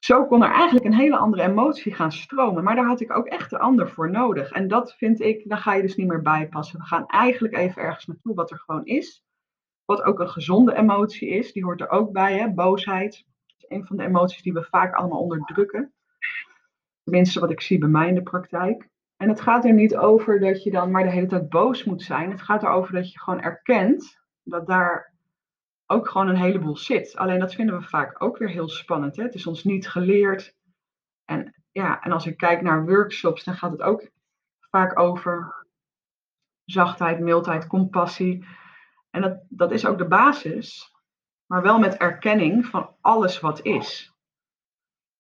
[0.05, 2.65] zo kon er eigenlijk een hele andere emotie gaan stromen.
[2.65, 4.51] Maar daar had ik ook echt een ander voor nodig.
[4.51, 6.79] En dat vind ik, daar ga je dus niet meer bijpassen.
[6.79, 9.25] We gaan eigenlijk even ergens naartoe wat er gewoon is.
[9.85, 12.38] Wat ook een gezonde emotie is, die hoort er ook bij.
[12.38, 12.51] Hè?
[12.51, 13.25] Boosheid
[13.57, 15.93] is een van de emoties die we vaak allemaal onderdrukken.
[17.03, 18.88] Tenminste, wat ik zie bij mij in de praktijk.
[19.17, 22.03] En het gaat er niet over dat je dan maar de hele tijd boos moet
[22.03, 22.31] zijn.
[22.31, 25.12] Het gaat erover dat je gewoon erkent dat daar
[25.87, 27.16] ook gewoon een heleboel zit.
[27.16, 29.16] Alleen dat vinden we vaak ook weer heel spannend.
[29.16, 29.23] Hè?
[29.23, 30.55] Het is ons niet geleerd.
[31.25, 34.11] En, ja, en als ik kijk naar workshops, dan gaat het ook
[34.71, 35.66] vaak over
[36.64, 38.47] zachtheid, mildheid, compassie.
[39.11, 40.95] En dat, dat is ook de basis,
[41.47, 44.12] maar wel met erkenning van alles wat is.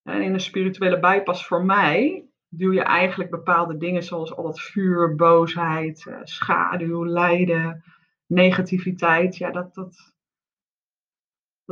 [0.02, 4.60] En in een spirituele bijpas voor mij duw je eigenlijk bepaalde dingen zoals al dat
[4.60, 7.84] vuur, boosheid, eh, schaduw, lijden,
[8.26, 9.36] negativiteit.
[9.36, 10.11] Ja, dat, dat,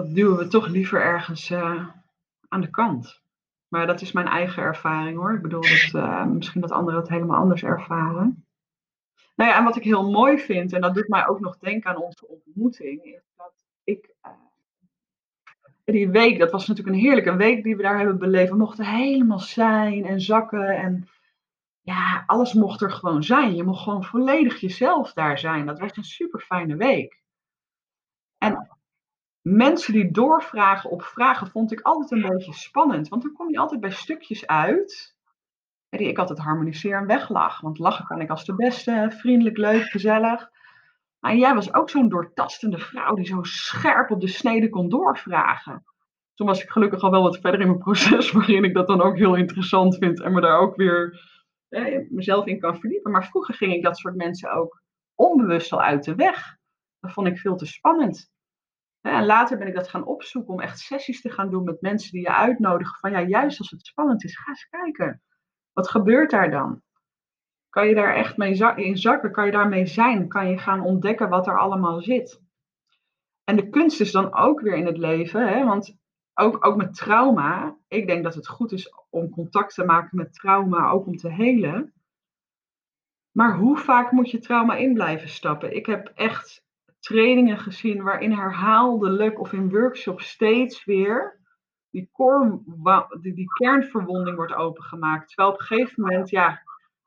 [0.01, 1.89] dat duwen we toch liever ergens uh,
[2.49, 3.23] aan de kant.
[3.69, 5.35] Maar dat is mijn eigen ervaring hoor.
[5.35, 8.47] Ik bedoel dat uh, misschien dat anderen het helemaal anders ervaren.
[9.37, 11.91] Nou ja, en wat ik heel mooi vind, en dat doet mij ook nog denken
[11.91, 14.15] aan onze ontmoeting, is dat ik.
[14.27, 14.33] Uh,
[15.85, 18.51] die week, dat was natuurlijk een heerlijke week die we daar hebben beleefd.
[18.51, 20.69] We mochten helemaal zijn en zakken.
[20.69, 21.09] En
[21.81, 23.55] ja, alles mocht er gewoon zijn.
[23.55, 25.67] Je mocht gewoon volledig jezelf daar zijn.
[25.67, 27.23] Dat was een super fijne week.
[28.39, 28.80] En
[29.42, 33.09] mensen die doorvragen op vragen vond ik altijd een beetje spannend.
[33.09, 35.18] Want dan kom je altijd bij stukjes uit
[35.88, 37.61] die ik altijd harmoniseer en weglag.
[37.61, 40.50] Want lachen kan ik als de beste, vriendelijk, leuk, gezellig.
[41.19, 45.85] Maar jij was ook zo'n doortastende vrouw die zo scherp op de snede kon doorvragen.
[46.35, 49.02] Toen was ik gelukkig al wel wat verder in mijn proces, waarin ik dat dan
[49.02, 51.29] ook heel interessant vind en me daar ook weer
[52.08, 53.12] mezelf in kan verdiepen.
[53.12, 54.83] Maar vroeger ging ik dat soort mensen ook
[55.15, 56.56] onbewust al uit de weg.
[57.00, 58.31] Dat vond ik veel te spannend.
[59.01, 62.13] En later ben ik dat gaan opzoeken om echt sessies te gaan doen met mensen
[62.13, 62.98] die je uitnodigen.
[62.98, 65.23] Van ja, juist als het spannend is, ga eens kijken.
[65.73, 66.83] Wat gebeurt daar dan?
[67.69, 69.33] Kan je daar echt mee in zakken?
[69.33, 70.29] Kan je daarmee zijn?
[70.29, 72.42] Kan je gaan ontdekken wat er allemaal zit?
[73.44, 75.65] En de kunst is dan ook weer in het leven, hè?
[75.65, 75.98] want
[76.35, 77.77] ook, ook met trauma.
[77.88, 81.33] Ik denk dat het goed is om contact te maken met trauma, ook om te
[81.33, 81.92] helen.
[83.31, 85.77] Maar hoe vaak moet je trauma in blijven stappen?
[85.77, 86.65] Ik heb echt
[87.01, 91.40] trainingen gezien waarin herhaaldelijk of in workshops steeds weer
[91.90, 92.11] die,
[93.21, 95.29] die, kernverwonding wordt opengemaakt.
[95.29, 96.63] Terwijl op een gegeven moment, ja,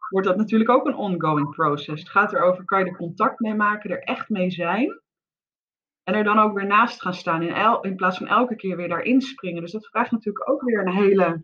[0.10, 2.02] wordt dat natuurlijk ook een ongoing process.
[2.02, 5.02] Het gaat erover, kan je er contact mee maken, er echt mee zijn.
[6.04, 8.88] En er dan ook weer naast gaan staan in, in plaats van elke keer weer
[8.88, 9.62] daarin springen.
[9.62, 11.44] Dus dat vraagt natuurlijk ook weer een hele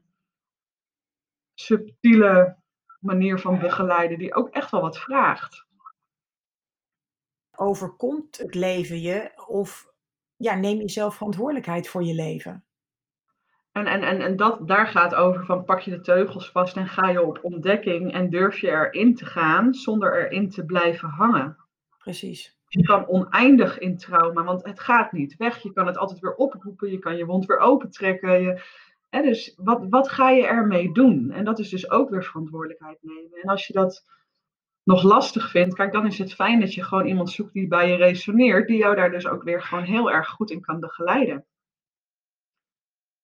[1.54, 2.58] subtiele
[3.00, 5.68] manier van begeleiden, die ook echt wel wat vraagt.
[7.62, 9.94] Overkomt het leven je of
[10.36, 12.64] ja, neem je zelf verantwoordelijkheid voor je leven?
[13.72, 16.88] En, en, en, en dat, daar gaat over van pak je de teugels vast en
[16.88, 21.58] ga je op ontdekking en durf je erin te gaan zonder erin te blijven hangen.
[21.98, 22.58] Precies.
[22.68, 25.64] Je kan oneindig in trauma, want het gaat niet weg.
[25.64, 28.42] Je kan het altijd weer oproepen, je kan je wond weer opentrekken.
[28.42, 28.62] Je,
[29.10, 31.32] hè, dus wat, wat ga je ermee doen?
[31.32, 33.42] En dat is dus ook weer verantwoordelijkheid nemen.
[33.42, 34.04] En als je dat
[34.84, 37.90] nog lastig vindt, kijk, dan is het fijn dat je gewoon iemand zoekt die bij
[37.90, 41.46] je resoneert, die jou daar dus ook weer gewoon heel erg goed in kan begeleiden.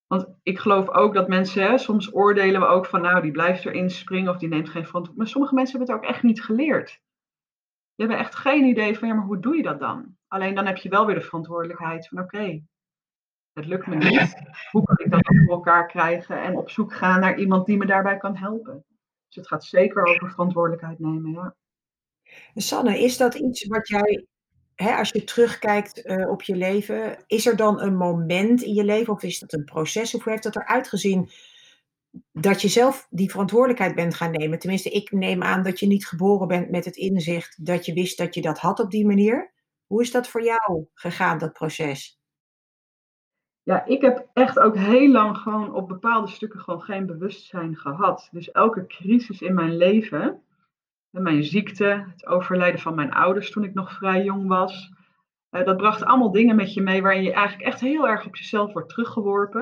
[0.07, 3.65] Want ik geloof ook dat mensen, hè, soms oordelen we ook van, nou, die blijft
[3.65, 5.17] erin springen of die neemt geen verantwoordelijkheid.
[5.17, 6.87] Maar sommige mensen hebben het ook echt niet geleerd.
[7.95, 10.17] Die hebben echt geen idee van, ja, maar hoe doe je dat dan?
[10.27, 12.63] Alleen dan heb je wel weer de verantwoordelijkheid van, oké,
[13.53, 14.35] het lukt me niet.
[14.71, 17.85] Hoe kan ik dat voor elkaar krijgen en op zoek gaan naar iemand die me
[17.85, 18.85] daarbij kan helpen?
[19.35, 21.55] Dus het gaat zeker over verantwoordelijkheid nemen.
[22.55, 24.25] Sanne, is dat iets wat jij
[24.75, 28.83] hè, als je terugkijkt uh, op je leven, is er dan een moment in je
[28.83, 31.29] leven, of is dat een proces, of hoe heeft dat eruit gezien,
[32.31, 34.59] dat je zelf die verantwoordelijkheid bent gaan nemen?
[34.59, 38.17] Tenminste, ik neem aan dat je niet geboren bent met het inzicht dat je wist
[38.17, 39.53] dat je dat had op die manier.
[39.85, 42.19] Hoe is dat voor jou gegaan, dat proces?
[43.65, 48.29] Ja, ik heb echt ook heel lang gewoon op bepaalde stukken gewoon geen bewustzijn gehad.
[48.31, 50.41] Dus elke crisis in mijn leven,
[51.09, 54.91] mijn ziekte, het overlijden van mijn ouders toen ik nog vrij jong was.
[55.51, 58.35] Uh, dat bracht allemaal dingen met je mee waarin je eigenlijk echt heel erg op
[58.35, 59.61] jezelf wordt teruggeworpen.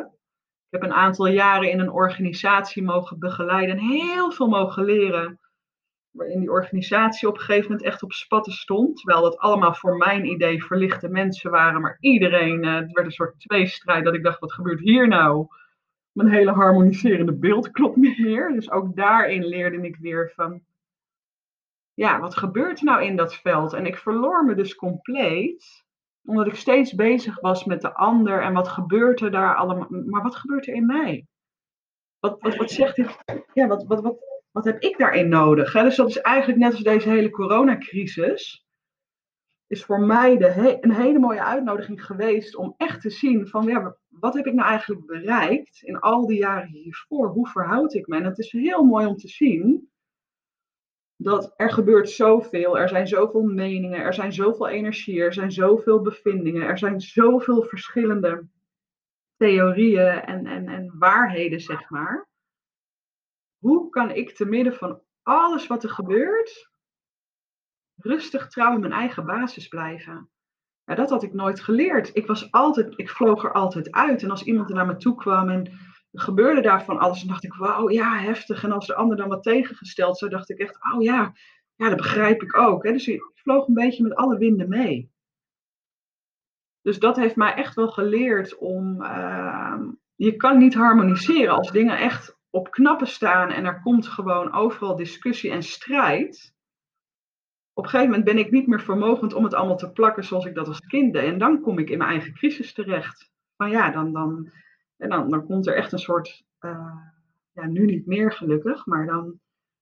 [0.70, 5.39] Ik heb een aantal jaren in een organisatie mogen begeleiden en heel veel mogen leren.
[6.14, 8.97] Waarin die organisatie op een gegeven moment echt op spatten stond.
[8.97, 11.82] Terwijl dat allemaal voor mijn idee verlichte mensen waren.
[11.82, 15.47] Maar iedereen, uh, het werd een soort tweestrijd dat ik dacht, wat gebeurt hier nou?
[16.11, 18.51] Mijn hele harmoniserende beeld klopt niet meer.
[18.53, 20.61] Dus ook daarin leerde ik weer van,
[21.93, 23.74] ja, wat gebeurt er nou in dat veld?
[23.74, 25.86] En ik verloor me dus compleet,
[26.26, 29.88] omdat ik steeds bezig was met de ander en wat gebeurt er daar allemaal.
[29.89, 31.28] Maar wat gebeurt er in mij?
[32.20, 33.18] Wat, wat, wat zegt dit?
[33.53, 35.72] Ja, wat, wat, wat, wat heb ik daarin nodig?
[35.72, 38.68] Dus dat is eigenlijk net als deze hele coronacrisis.
[39.68, 44.34] Is voor mij de een hele mooie uitnodiging geweest om echt te zien van wat
[44.34, 47.28] heb ik nou eigenlijk bereikt in al die jaren hiervoor?
[47.28, 48.16] Hoe verhoud ik me?
[48.16, 49.91] En het is heel mooi om te zien
[51.16, 56.01] dat er gebeurt zoveel, er zijn zoveel meningen, er zijn zoveel energie, er zijn zoveel
[56.01, 58.47] bevindingen, er zijn zoveel verschillende
[59.38, 62.28] theorieën en, en, en waarheden, zeg maar.
[63.64, 66.72] Hoe kan ik te midden van alles wat er gebeurt,
[67.95, 70.30] rustig trouw in mijn eigen basis blijven?
[70.84, 72.16] Ja, dat had ik nooit geleerd.
[72.16, 74.24] Ik was altijd, ik vloog er altijd uit.
[74.24, 75.72] En als iemand er naar me toe kwam en
[76.11, 77.22] gebeurde daar van alles.
[77.22, 78.64] En dacht ik, wauw, ja, heftig.
[78.64, 81.34] En als de ander dan wat tegengesteld zou, dacht ik echt, oh ja,
[81.76, 82.84] ja dat begrijp ik ook.
[82.84, 85.11] Dus ik vloog een beetje met alle winden mee.
[86.82, 89.82] Dus dat heeft mij echt wel geleerd om, uh,
[90.16, 94.95] je kan niet harmoniseren als dingen echt op knappen staan en er komt gewoon overal
[94.95, 96.54] discussie en strijd.
[97.74, 100.45] Op een gegeven moment ben ik niet meer vermogend om het allemaal te plakken zoals
[100.45, 101.24] ik dat als kind deed.
[101.24, 103.32] En dan kom ik in mijn eigen crisis terecht.
[103.56, 104.51] Maar ja, dan, dan,
[104.97, 106.95] en dan, dan komt er echt een soort, uh,
[107.51, 109.39] ja, nu niet meer gelukkig, maar dan,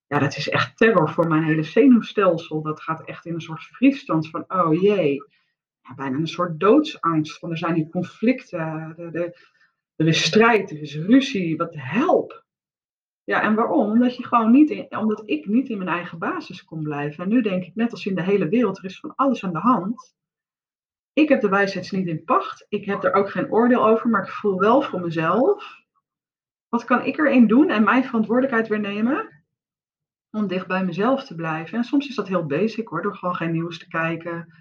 [0.08, 2.62] ja, dat is echt terror voor mijn hele zenuwstelsel.
[2.62, 5.24] Dat gaat echt in een soort vriesstand van, oh jee,
[5.82, 7.40] ja, bijna een soort doodsangst.
[7.40, 8.96] Van er zijn die conflicten,
[9.96, 12.50] er is strijd, er is ruzie, wat help.
[13.32, 13.92] Ja, en waarom?
[13.92, 17.24] Omdat, je gewoon niet omdat ik niet in mijn eigen basis kon blijven.
[17.24, 19.54] En nu denk ik, net als in de hele wereld, er is van alles aan
[19.54, 20.16] de hand.
[21.14, 22.66] Ik heb de wijsheid niet in pacht.
[22.70, 25.66] Ik heb er ook geen oordeel over, maar ik voel wel voor mezelf.
[26.70, 29.44] Wat kan ik erin doen en mijn verantwoordelijkheid weer nemen?
[30.32, 31.78] Om dicht bij mezelf te blijven.
[31.78, 34.54] En soms is dat heel basic hoor, door gewoon geen nieuws te kijken,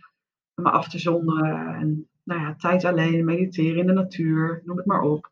[0.55, 1.75] me af te zonderen.
[1.75, 5.31] En nou ja, tijd alleen, mediteren in de natuur, noem het maar op.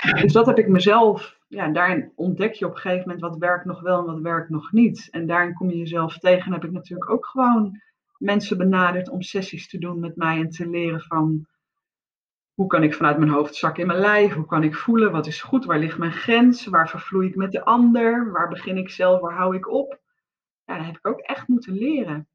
[0.00, 3.64] Dus dat heb ik mezelf, ja, daarin ontdek je op een gegeven moment wat werkt
[3.64, 5.08] nog wel en wat werkt nog niet.
[5.10, 6.46] En daarin kom je jezelf tegen.
[6.46, 7.80] En heb ik natuurlijk ook gewoon
[8.18, 11.46] mensen benaderd om sessies te doen met mij en te leren van
[12.54, 15.26] hoe kan ik vanuit mijn hoofd zakken in mijn lijf, hoe kan ik voelen, wat
[15.26, 18.90] is goed, waar ligt mijn grens, waar vervloei ik met de ander, waar begin ik
[18.90, 20.00] zelf, waar hou ik op.
[20.64, 22.28] Ja, dat heb ik ook echt moeten leren.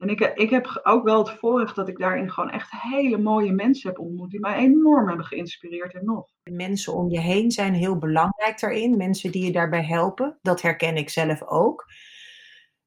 [0.00, 3.52] En ik, ik heb ook wel het voorrecht dat ik daarin gewoon echt hele mooie
[3.52, 6.28] mensen heb ontmoet die mij enorm hebben geïnspireerd en nog.
[6.50, 8.96] Mensen om je heen zijn heel belangrijk daarin.
[8.96, 10.38] Mensen die je daarbij helpen.
[10.42, 11.84] Dat herken ik zelf ook.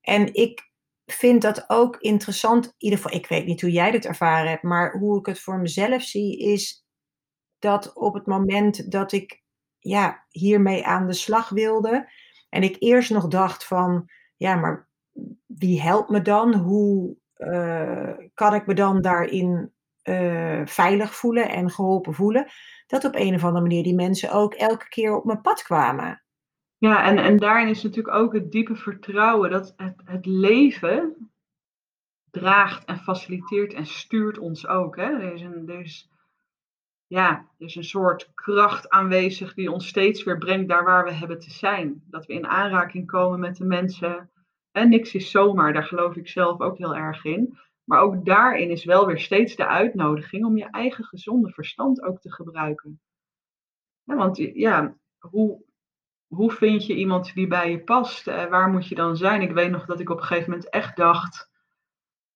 [0.01, 0.71] En ik
[1.05, 2.65] vind dat ook interessant.
[2.65, 5.39] In ieder geval, ik weet niet hoe jij dit ervaren hebt, maar hoe ik het
[5.39, 6.85] voor mezelf zie, is
[7.59, 9.43] dat op het moment dat ik
[9.79, 12.11] ja, hiermee aan de slag wilde.
[12.49, 14.91] En ik eerst nog dacht van, ja, maar
[15.45, 16.53] wie helpt me dan?
[16.55, 19.71] Hoe uh, kan ik me dan daarin
[20.03, 22.47] uh, veilig voelen en geholpen voelen?
[22.87, 26.23] Dat op een of andere manier die mensen ook elke keer op mijn pad kwamen.
[26.77, 31.31] Ja, en, en daarin is natuurlijk ook het diepe vertrouwen dat het, het leven
[32.31, 34.95] draagt en faciliteert en stuurt ons ook.
[34.95, 35.03] Hè?
[35.03, 36.09] Er, is een, er, is,
[37.07, 41.11] ja, er is een soort kracht aanwezig die ons steeds weer brengt daar waar we
[41.11, 42.03] hebben te zijn.
[42.05, 44.31] Dat we in aanraking komen met de mensen
[44.73, 47.57] en niks is zomaar, daar geloof ik zelf ook heel erg in.
[47.83, 52.19] Maar ook daarin is wel weer steeds de uitnodiging om je eigen gezonde verstand ook
[52.19, 52.99] te gebruiken.
[54.03, 55.63] Want ja, hoe,
[56.27, 58.27] hoe vind je iemand die bij je past?
[58.27, 59.41] Eh, waar moet je dan zijn?
[59.41, 61.51] Ik weet nog dat ik op een gegeven moment echt dacht.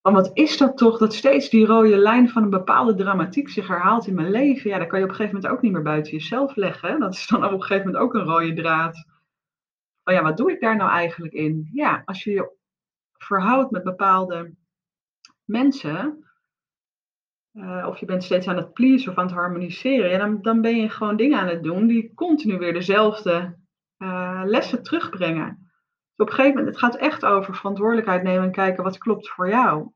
[0.01, 3.67] Van wat is dat toch dat steeds die rode lijn van een bepaalde dramatiek zich
[3.67, 4.69] herhaalt in mijn leven?
[4.69, 6.99] Ja, dan kan je op een gegeven moment ook niet meer buiten jezelf leggen.
[6.99, 9.05] Dat is dan op een gegeven moment ook een rode draad
[10.07, 11.69] oh ja, wat doe ik daar nou eigenlijk in?
[11.73, 12.55] Ja, als je je
[13.13, 14.55] verhoudt met bepaalde
[15.45, 16.25] mensen,
[17.53, 20.61] uh, of je bent steeds aan het pleasen of aan het harmoniseren, ja, dan, dan
[20.61, 23.57] ben je gewoon dingen aan het doen die continu weer dezelfde
[23.97, 25.71] uh, lessen terugbrengen.
[26.15, 29.29] Dus op een gegeven moment, het gaat echt over verantwoordelijkheid nemen en kijken wat klopt
[29.29, 29.91] voor jou.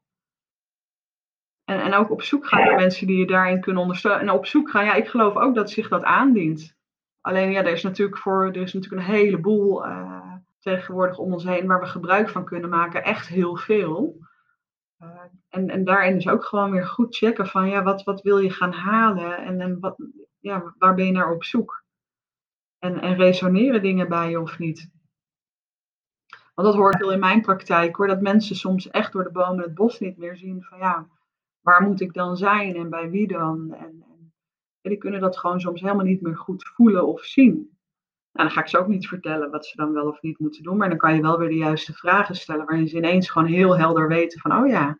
[1.63, 4.21] En, en ook op zoek gaan naar mensen die je daarin kunnen ondersteunen.
[4.21, 6.79] En op zoek gaan, ja, ik geloof ook dat zich dat aandient.
[7.21, 11.67] Alleen ja, er is natuurlijk, voor, er natuurlijk een heleboel uh, tegenwoordig om ons heen
[11.67, 13.03] waar we gebruik van kunnen maken.
[13.03, 14.19] Echt heel veel.
[14.99, 15.07] Uh,
[15.49, 18.49] en, en daarin is ook gewoon weer goed checken van ja, wat, wat wil je
[18.49, 19.95] gaan halen en, en wat,
[20.39, 21.83] ja, waar ben je naar op zoek?
[22.79, 24.89] En, en resoneren dingen bij je of niet?
[26.53, 29.31] Want dat hoor ik veel in mijn praktijk hoor, dat mensen soms echt door de
[29.31, 31.07] bomen het bos niet meer zien van ja,
[31.61, 33.73] waar moet ik dan zijn en bij wie dan?
[33.73, 34.05] En,
[34.89, 37.53] die kunnen dat gewoon soms helemaal niet meer goed voelen of zien.
[38.31, 40.63] Nou, dan ga ik ze ook niet vertellen wat ze dan wel of niet moeten
[40.63, 43.47] doen, maar dan kan je wel weer de juiste vragen stellen, waarin ze ineens gewoon
[43.47, 44.99] heel helder weten van, oh ja,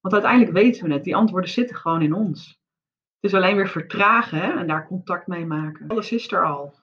[0.00, 2.60] want uiteindelijk weten we het, die antwoorden zitten gewoon in ons.
[3.20, 5.88] Het is alleen weer vertragen en daar contact mee maken.
[5.88, 6.74] Alles is er al.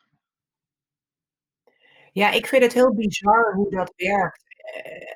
[2.11, 4.43] Ja, ik vind het heel bizar hoe dat werkt.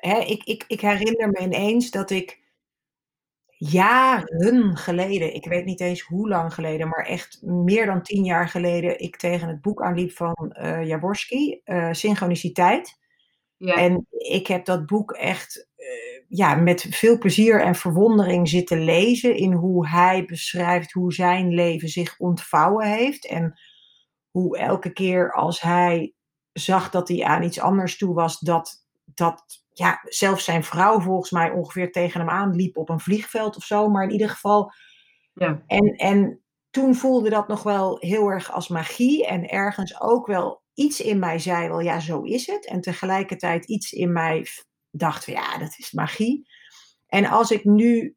[0.02, 2.43] Uh, ik, ik, ik herinner me ineens dat ik
[3.70, 8.48] jaren geleden, ik weet niet eens hoe lang geleden, maar echt meer dan tien jaar
[8.48, 12.98] geleden, ik tegen het boek aanliep van uh, Jaworski, uh, Synchroniciteit.
[13.56, 13.74] Ja.
[13.74, 15.86] En ik heb dat boek echt uh,
[16.28, 21.88] ja, met veel plezier en verwondering zitten lezen in hoe hij beschrijft hoe zijn leven
[21.88, 23.26] zich ontvouwen heeft.
[23.26, 23.60] En
[24.30, 26.14] hoe elke keer als hij
[26.52, 31.30] zag dat hij aan iets anders toe was, dat, dat ja, zelfs zijn vrouw volgens
[31.30, 33.88] mij ongeveer tegen hem aanliep op een vliegveld of zo.
[33.88, 34.72] Maar in ieder geval.
[35.34, 35.62] Ja.
[35.66, 39.26] En, en toen voelde dat nog wel heel erg als magie.
[39.26, 42.66] En ergens ook wel iets in mij zei wel, ja, zo is het.
[42.66, 44.46] En tegelijkertijd iets in mij
[44.90, 46.48] dacht van, ja, dat is magie.
[47.06, 48.16] En als ik nu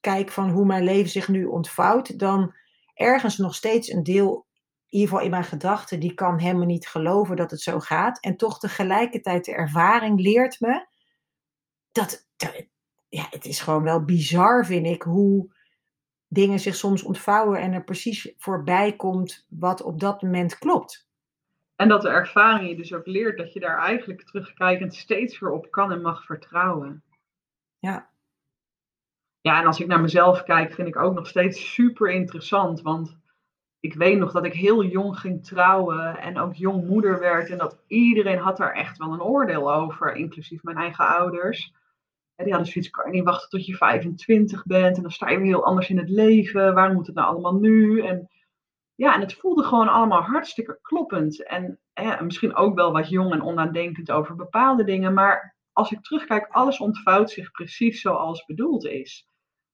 [0.00, 2.54] kijk van hoe mijn leven zich nu ontvouwt, dan
[2.94, 4.46] ergens nog steeds een deel
[4.90, 8.20] in ieder geval in mijn gedachten, die kan helemaal niet geloven dat het zo gaat.
[8.20, 10.86] En toch tegelijkertijd de ervaring leert me
[11.92, 12.28] dat,
[13.08, 15.56] ja, het is gewoon wel bizar, vind ik, hoe
[16.28, 21.08] dingen zich soms ontvouwen en er precies voorbij komt wat op dat moment klopt.
[21.76, 25.50] En dat de ervaring je dus ook leert dat je daar eigenlijk terugkijkend steeds weer
[25.50, 27.02] op kan en mag vertrouwen.
[27.78, 28.10] Ja.
[29.40, 32.80] Ja, en als ik naar mezelf kijk, vind ik ook nog steeds super interessant.
[32.80, 33.16] Want
[33.80, 37.50] ik weet nog dat ik heel jong ging trouwen en ook jong moeder werd.
[37.50, 41.72] En dat iedereen had daar echt wel een oordeel over, inclusief mijn eigen ouders.
[42.34, 45.30] En die hadden zoiets, kan je niet wachten tot je 25 bent en dan sta
[45.30, 46.74] je weer heel anders in het leven.
[46.74, 48.00] Waarom moet het nou allemaal nu?
[48.00, 48.28] En
[48.94, 51.46] ja, en het voelde gewoon allemaal hartstikke kloppend.
[51.46, 51.78] En
[52.20, 55.14] misschien ook wel wat jong en onnadenkend over bepaalde dingen.
[55.14, 59.28] Maar als ik terugkijk, alles ontvouwt zich precies zoals bedoeld is.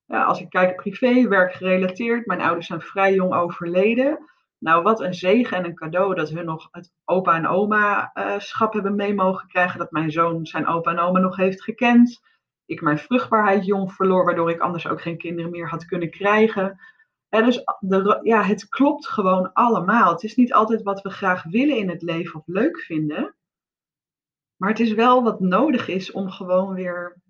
[0.06, 4.18] Als ik kijk privé, werkgerelateerd, mijn ouders zijn vrij jong overleden.
[4.58, 8.74] Nou, wat een zegen en een cadeau dat hun nog het opa en oma-schap uh,
[8.74, 9.78] hebben mee mogen krijgen.
[9.78, 12.20] Dat mijn zoon zijn opa en oma nog heeft gekend.
[12.66, 16.78] Ik mijn vruchtbaarheid jong verloor, waardoor ik anders ook geen kinderen meer had kunnen krijgen.
[17.28, 20.12] dus de, ja, het klopt gewoon allemaal.
[20.12, 23.34] Het is niet altijd wat we graag willen in het leven of leuk vinden.
[24.56, 27.22] Maar het is wel wat nodig is om gewoon weer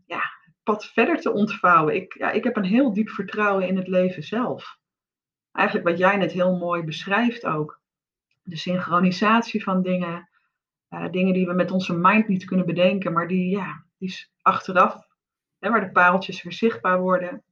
[0.64, 1.94] pad verder te ontvouwen.
[1.94, 4.78] Ik, ja, ik heb een heel diep vertrouwen in het leven zelf.
[5.52, 7.80] Eigenlijk wat jij net heel mooi beschrijft ook.
[8.42, 10.28] De synchronisatie van dingen.
[10.90, 15.06] Uh, dingen die we met onze mind niet kunnen bedenken, maar die, ja, die achteraf,
[15.58, 17.44] hè, waar de paaltjes weer zichtbaar worden.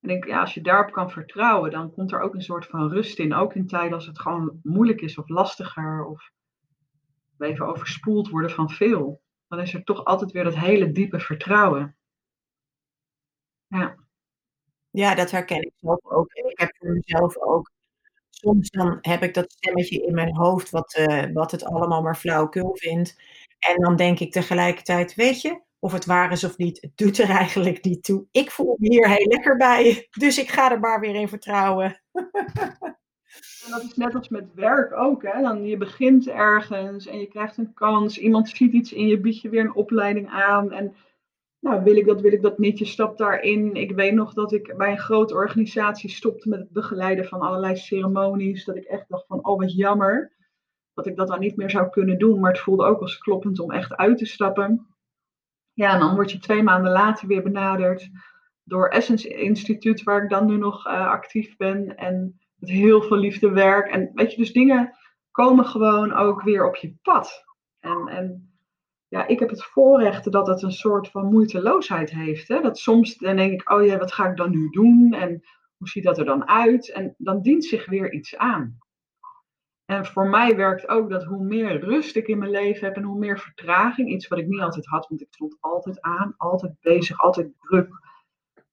[0.00, 2.88] En denk, ja, als je daarop kan vertrouwen, dan komt er ook een soort van
[2.88, 3.34] rust in.
[3.34, 6.04] Ook in tijden als het gewoon moeilijk is of lastiger.
[6.04, 6.30] Of
[7.36, 9.22] we even overspoeld worden van veel.
[9.48, 11.97] Dan is er toch altijd weer dat hele diepe vertrouwen.
[13.68, 13.96] Ja.
[14.90, 16.32] Ja, dat herken ik zelf ook.
[16.32, 17.70] En ik heb voor mezelf ook.
[18.30, 22.16] Soms dan heb ik dat stemmetje in mijn hoofd wat, uh, wat het allemaal maar
[22.16, 23.16] flauwekul vindt.
[23.58, 27.18] En dan denk ik tegelijkertijd, weet je, of het waar is of niet, het doet
[27.18, 28.26] er eigenlijk niet toe.
[28.30, 32.00] Ik voel me hier heel lekker bij, dus ik ga er maar weer in vertrouwen.
[33.64, 35.22] En dat is net als met werk ook.
[35.22, 35.42] Hè?
[35.42, 38.18] Dan, je begint ergens en je krijgt een kans.
[38.18, 40.72] Iemand ziet iets in je, biedt je weer een opleiding aan.
[40.72, 40.94] En
[41.60, 43.74] nou, wil ik dat, wil ik dat niet, je stapt daarin.
[43.74, 47.76] Ik weet nog dat ik bij een grote organisatie stopte met het begeleiden van allerlei
[47.76, 48.64] ceremonies.
[48.64, 50.36] Dat ik echt dacht van, oh wat jammer
[50.98, 52.40] dat ik dat dan niet meer zou kunnen doen.
[52.40, 54.86] Maar het voelde ook als kloppend om echt uit te stappen.
[55.72, 58.10] Ja, en dan word je twee maanden later weer benaderd
[58.64, 61.96] door Essence Instituut, waar ik dan nu nog uh, actief ben.
[61.96, 63.90] En met heel veel liefde werk.
[63.90, 64.96] En weet je, dus dingen
[65.30, 67.44] komen gewoon ook weer op je pad.
[67.80, 68.47] En, en
[69.08, 72.48] ja, ik heb het voorrecht dat het een soort van moeiteloosheid heeft.
[72.48, 72.60] Hè?
[72.60, 75.12] Dat soms dan denk ik, oh ja, wat ga ik dan nu doen?
[75.12, 75.42] En
[75.76, 76.92] hoe ziet dat er dan uit?
[76.92, 78.78] En dan dient zich weer iets aan.
[79.84, 83.02] En voor mij werkt ook dat hoe meer rust ik in mijn leven heb en
[83.02, 86.72] hoe meer vertraging, iets wat ik niet altijd had, want ik stond altijd aan, altijd
[86.80, 87.88] bezig, altijd druk.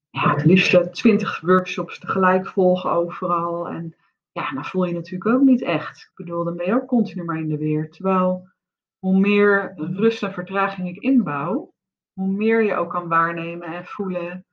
[0.09, 3.67] Ja, het liefst twintig workshops tegelijk volgen overal.
[3.67, 3.95] En
[4.31, 6.01] ja, dan voel je natuurlijk ook niet echt.
[6.01, 7.91] Ik bedoel, dan ben je ook continu maar in de weer.
[7.91, 8.49] Terwijl
[9.05, 11.73] hoe meer rust en vertraging ik inbouw,
[12.13, 14.45] hoe meer je ook kan waarnemen en voelen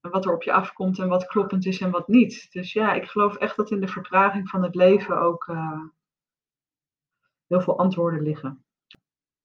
[0.00, 2.46] wat er op je afkomt en wat kloppend is en wat niet.
[2.50, 5.82] Dus ja, ik geloof echt dat in de vertraging van het leven ook uh,
[7.46, 8.64] heel veel antwoorden liggen.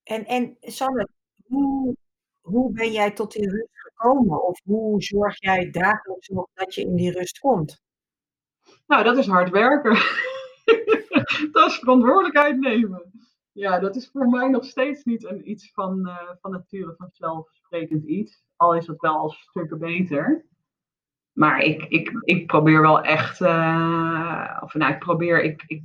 [0.04, 1.08] En, en Sanne,
[1.48, 1.96] hoe,
[2.42, 4.44] hoe ben jij tot die rust gekomen?
[4.44, 7.82] Of hoe zorg jij dagelijks nog dat je in die rust komt?
[8.88, 9.94] Nou, dat is hard werken.
[11.52, 13.12] dat is verantwoordelijkheid nemen.
[13.54, 18.06] Ja, dat is voor mij nog steeds niet een iets van, uh, van nature vanzelfsprekend
[18.06, 18.44] iets.
[18.56, 20.46] Al is het wel al stukken beter.
[21.32, 25.84] Maar ik, ik, ik probeer wel echt, uh, of nou, ik probeer, ik, ik,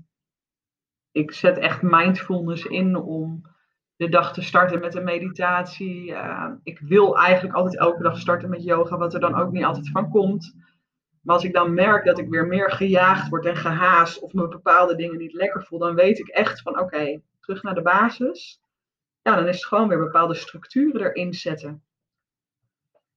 [1.12, 3.42] ik zet echt mindfulness in om
[3.96, 6.10] de dag te starten met een meditatie.
[6.10, 9.64] Uh, ik wil eigenlijk altijd elke dag starten met yoga, wat er dan ook niet
[9.64, 10.54] altijd van komt.
[11.22, 14.48] Maar als ik dan merk dat ik weer meer gejaagd word en gehaast of me
[14.48, 18.60] bepaalde dingen niet lekker voel, dan weet ik echt van oké, terug naar de basis.
[19.22, 21.84] Ja, dan is het gewoon weer bepaalde structuren erin zetten.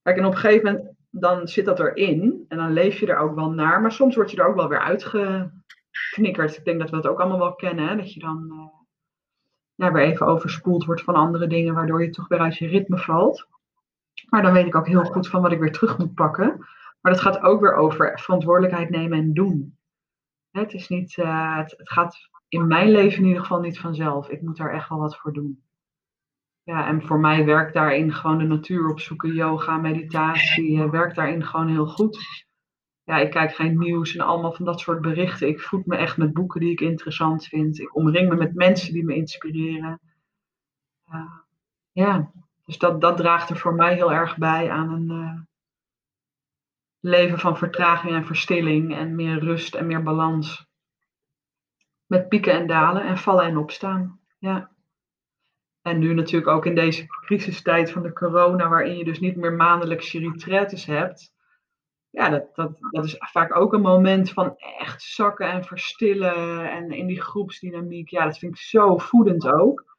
[0.01, 3.17] Kijk, en op een gegeven moment dan zit dat erin en dan leef je er
[3.17, 3.81] ook wel naar.
[3.81, 6.57] Maar soms word je er ook wel weer uitgeknikkerd.
[6.57, 7.87] Ik denk dat we dat ook allemaal wel kennen.
[7.87, 7.95] Hè?
[7.95, 8.67] Dat je dan uh,
[9.75, 12.97] ja, weer even overspoeld wordt van andere dingen, waardoor je toch weer uit je ritme
[12.97, 13.47] valt.
[14.29, 16.57] Maar dan weet ik ook heel goed van wat ik weer terug moet pakken.
[17.01, 19.77] Maar dat gaat ook weer over verantwoordelijkheid nemen en doen.
[20.51, 24.29] Het, is niet, het, het gaat in mijn leven in ieder geval niet vanzelf.
[24.29, 25.63] Ik moet daar echt wel wat voor doen.
[26.63, 31.45] Ja, en voor mij werkt daarin gewoon de natuur opzoeken, yoga, meditatie, uh, werkt daarin
[31.45, 32.45] gewoon heel goed.
[33.03, 35.47] Ja, ik kijk geen nieuws en allemaal van dat soort berichten.
[35.47, 37.79] Ik voed me echt met boeken die ik interessant vind.
[37.79, 39.99] Ik omring me met mensen die me inspireren.
[41.91, 42.31] Ja,
[42.65, 45.41] dus dat, dat draagt er voor mij heel erg bij aan een uh,
[46.99, 50.68] leven van vertraging en verstilling en meer rust en meer balans.
[52.09, 54.19] Met pieken en dalen en vallen en opstaan.
[54.37, 54.71] Ja.
[55.81, 59.53] En nu natuurlijk ook in deze crisistijd van de corona, waarin je dus niet meer
[59.53, 61.33] maandelijks je retretes hebt.
[62.09, 66.71] Ja, dat, dat, dat is vaak ook een moment van echt zakken en verstillen.
[66.71, 69.97] En in die groepsdynamiek, ja, dat vind ik zo voedend ook.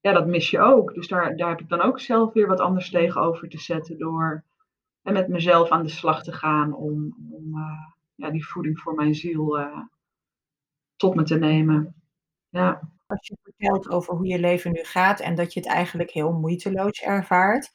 [0.00, 0.94] Ja, dat mis je ook.
[0.94, 4.44] Dus daar, daar heb ik dan ook zelf weer wat anders tegenover te zetten door
[5.02, 8.94] en met mezelf aan de slag te gaan om, om uh, ja, die voeding voor
[8.94, 9.78] mijn ziel uh,
[11.02, 11.94] tot me te nemen.
[12.48, 12.80] Ja
[13.12, 16.32] als je vertelt over hoe je leven nu gaat en dat je het eigenlijk heel
[16.32, 17.72] moeiteloos ervaart,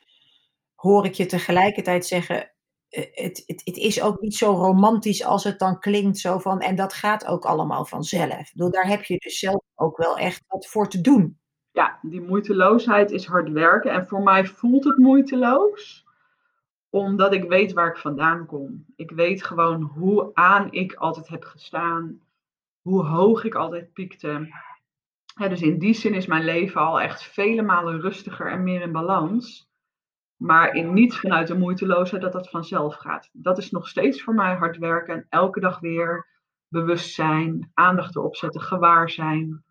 [0.75, 2.51] hoor ik je tegelijkertijd zeggen,
[2.89, 6.17] eh, het, het, het, is ook niet zo romantisch als het dan klinkt.
[6.17, 8.51] Zo van, en dat gaat ook allemaal vanzelf.
[8.51, 11.39] Bedoel, daar heb je dus zelf ook wel echt wat voor te doen.
[11.71, 13.91] Ja, die moeiteloosheid is hard werken.
[13.91, 16.05] En voor mij voelt het moeiteloos,
[16.89, 18.85] omdat ik weet waar ik vandaan kom.
[18.95, 22.21] Ik weet gewoon hoe aan ik altijd heb gestaan,
[22.87, 24.47] hoe hoog ik altijd piekte
[25.37, 28.91] dus in die zin is mijn leven al echt vele malen rustiger en meer in
[28.91, 29.69] balans.
[30.35, 33.29] Maar in niet vanuit de moeiteloosheid dat dat vanzelf gaat.
[33.31, 36.27] Dat is nog steeds voor mij hard werken en elke dag weer
[36.67, 39.63] bewustzijn, aandacht erop zetten, gewaar zijn.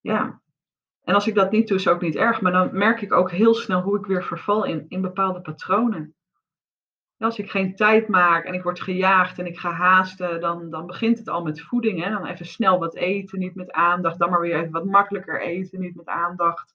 [0.00, 0.40] Ja.
[1.04, 2.40] En als ik dat niet doe, is ook niet erg.
[2.40, 6.14] Maar dan merk ik ook heel snel hoe ik weer verval in, in bepaalde patronen.
[7.20, 10.86] Als ik geen tijd maak en ik word gejaagd en ik ga haasten, dan, dan
[10.86, 12.04] begint het al met voeding.
[12.04, 12.10] Hè?
[12.10, 14.18] Dan even snel wat eten, niet met aandacht.
[14.18, 16.74] Dan maar weer even wat makkelijker eten, niet met aandacht.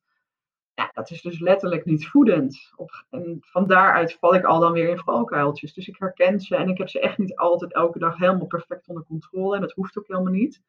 [0.74, 2.74] Ja, dat is dus letterlijk niet voedend.
[3.10, 5.74] en van daaruit val ik al dan weer in valkuiltjes.
[5.74, 8.88] Dus ik herken ze en ik heb ze echt niet altijd elke dag helemaal perfect
[8.88, 9.56] onder controle.
[9.56, 10.62] En dat hoeft ook helemaal niet.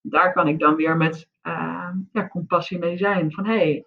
[0.00, 3.32] Daar kan ik dan weer met uh, ja, compassie mee zijn.
[3.32, 3.86] Van hé, hey,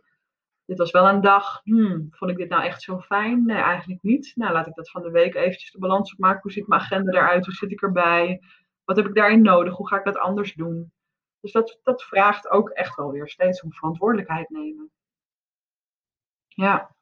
[0.67, 3.45] dit was wel een dag, hmm, vond ik dit nou echt zo fijn?
[3.45, 4.31] Nee, eigenlijk niet.
[4.35, 6.41] Nou, laat ik dat van de week eventjes de balans opmaken.
[6.41, 7.45] Hoe ziet mijn agenda eruit?
[7.45, 8.41] Hoe zit ik erbij?
[8.85, 9.75] Wat heb ik daarin nodig?
[9.75, 10.91] Hoe ga ik dat anders doen?
[11.39, 14.91] Dus dat, dat vraagt ook echt wel weer steeds om verantwoordelijkheid nemen.
[16.47, 16.95] Ja.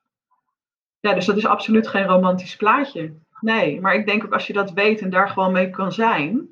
[1.00, 3.20] Ja, dus dat is absoluut geen romantisch plaatje.
[3.40, 6.50] Nee, maar ik denk ook als je dat weet en daar gewoon mee kan zijn,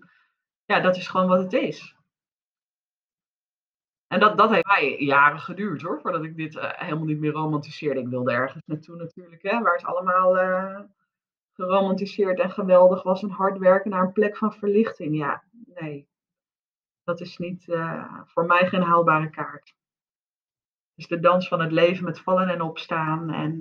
[0.66, 1.95] ja, dat is gewoon wat het is.
[4.14, 7.32] En dat, dat heeft mij jaren geduurd hoor, voordat ik dit uh, helemaal niet meer
[7.32, 7.99] romantiseerde.
[7.99, 10.80] Ik wilde ergens naartoe natuurlijk, hè, waar het allemaal uh,
[11.53, 15.18] geromantiseerd en geweldig was en hard werken naar een plek van verlichting.
[15.18, 16.07] Ja, nee.
[17.03, 19.76] Dat is niet uh, voor mij geen haalbare kaart.
[20.95, 23.32] Dus de dans van het leven met vallen en opstaan.
[23.32, 23.59] En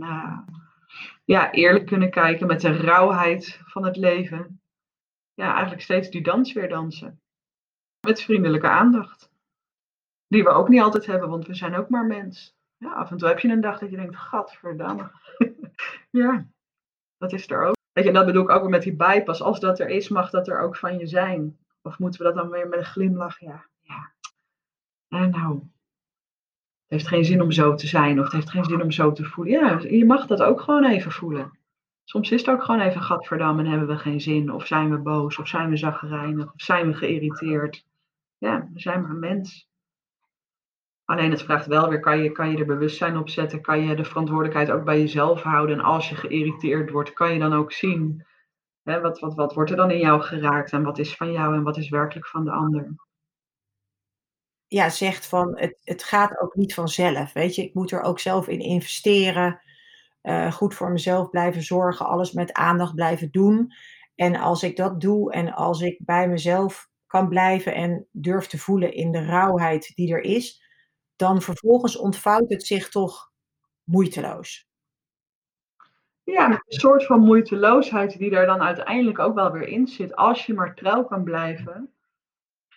[1.25, 4.61] ja, eerlijk kunnen kijken met de rauwheid van het leven.
[5.35, 7.21] Ja, eigenlijk steeds die dans weer dansen.
[8.07, 9.32] Met vriendelijke aandacht.
[10.33, 12.57] Die we ook niet altijd hebben, want we zijn ook maar mens.
[12.77, 15.11] Ja, af en toe heb je een dag dat je denkt, gadverdamme.
[16.23, 16.47] ja,
[17.19, 17.77] dat is er ook.
[17.93, 19.43] Weet je, dat bedoel ik ook met die bypass.
[19.43, 21.59] Als dat er is, mag dat er ook van je zijn.
[21.83, 23.41] Of moeten we dat dan weer met een glimlach?
[23.41, 24.13] Ja, ja.
[25.09, 25.71] En nou, het
[26.87, 28.19] heeft geen zin om zo te zijn.
[28.19, 29.53] Of het heeft geen zin om zo te voelen.
[29.53, 31.59] Ja, je mag dat ook gewoon even voelen.
[32.05, 34.53] Soms is het ook gewoon even gadverdamme en hebben we geen zin.
[34.53, 35.39] Of zijn we boos.
[35.39, 36.53] Of zijn we zagrijnig.
[36.53, 37.87] Of zijn we geïrriteerd.
[38.39, 39.71] Ja, we zijn maar mens.
[41.13, 43.61] Alleen het vraagt wel weer, kan je, kan je er bewustzijn op zetten?
[43.61, 45.79] Kan je de verantwoordelijkheid ook bij jezelf houden?
[45.79, 48.27] En als je geïrriteerd wordt, kan je dan ook zien,
[48.83, 50.73] hè, wat, wat, wat wordt er dan in jou geraakt?
[50.73, 52.95] En wat is van jou en wat is werkelijk van de ander?
[54.67, 57.33] Ja, zegt van, het, het gaat ook niet vanzelf.
[57.33, 59.61] Weet je, ik moet er ook zelf in investeren.
[60.23, 63.73] Uh, goed voor mezelf blijven zorgen, alles met aandacht blijven doen.
[64.15, 68.59] En als ik dat doe en als ik bij mezelf kan blijven en durf te
[68.59, 70.62] voelen in de rauwheid die er is,
[71.17, 73.33] dan vervolgens ontvouwt het zich toch
[73.85, 74.67] moeiteloos.
[76.25, 80.47] Ja, een soort van moeiteloosheid die er dan uiteindelijk ook wel weer in zit, als
[80.47, 81.93] je maar trouw kan blijven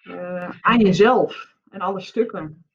[0.03, 2.65] uh, aan jezelf en alle stukken.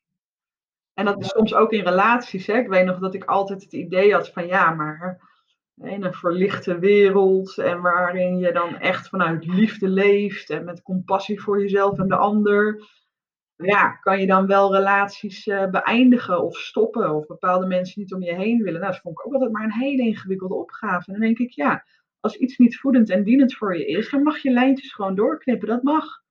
[0.94, 2.46] En dat is soms ook in relaties.
[2.46, 2.58] Hè?
[2.58, 5.28] Ik weet nog dat ik altijd het idee had van ja, maar
[5.82, 11.40] in een verlichte wereld en waarin je dan echt vanuit liefde leeft en met compassie
[11.40, 12.88] voor jezelf en de ander
[13.62, 18.22] ja, kan je dan wel relaties uh, beëindigen of stoppen of bepaalde mensen niet om
[18.22, 18.80] je heen willen?
[18.80, 21.06] Nou, dat vond ik ook altijd maar een hele ingewikkelde opgave.
[21.06, 21.84] En dan denk ik, ja,
[22.20, 25.68] als iets niet voedend en dienend voor je is, dan mag je lijntjes gewoon doorknippen.
[25.68, 26.22] Dat mag.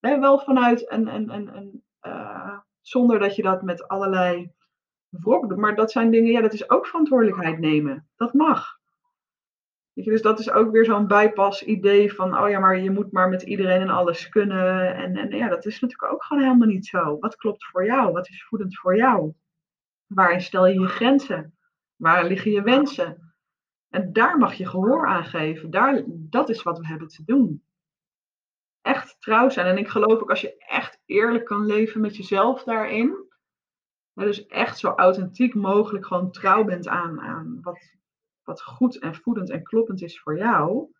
[0.00, 4.52] wel vanuit een, een, een, een uh, zonder dat je dat met allerlei
[5.08, 5.56] wrok.
[5.56, 8.08] Maar dat zijn dingen, ja, dat is ook verantwoordelijkheid nemen.
[8.16, 8.77] Dat mag
[10.04, 13.28] dus dat is ook weer zo'n bypass idee van, oh ja, maar je moet maar
[13.28, 14.94] met iedereen en alles kunnen.
[14.94, 17.18] En, en ja, dat is natuurlijk ook gewoon helemaal niet zo.
[17.18, 18.12] Wat klopt voor jou?
[18.12, 19.32] Wat is voedend voor jou?
[20.06, 21.58] Waarin stel je je grenzen?
[21.96, 23.34] Waar liggen je wensen?
[23.88, 25.70] En daar mag je gehoor aan geven.
[25.70, 27.62] Daar, dat is wat we hebben te doen.
[28.80, 29.66] Echt trouw zijn.
[29.66, 33.26] En ik geloof ook als je echt eerlijk kan leven met jezelf daarin.
[34.14, 37.97] Dus echt zo authentiek mogelijk gewoon trouw bent aan, aan wat,
[38.48, 40.92] wat goed en voedend en kloppend is voor jou,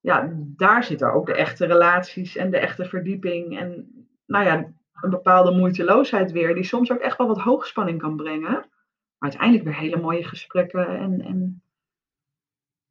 [0.00, 3.90] ja, daar zitten ook de echte relaties en de echte verdieping en
[4.26, 8.50] nou ja, een bepaalde moeiteloosheid weer, die soms ook echt wel wat hoogspanning kan brengen.
[8.50, 11.62] Maar uiteindelijk weer hele mooie gesprekken en, en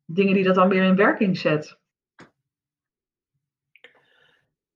[0.06, 1.80] dingen die dat dan weer in werking zet.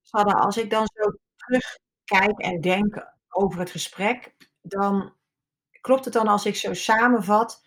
[0.01, 5.13] Sanne, als ik dan zo terugkijk en denk over het gesprek, dan
[5.81, 7.64] klopt het dan als ik zo samenvat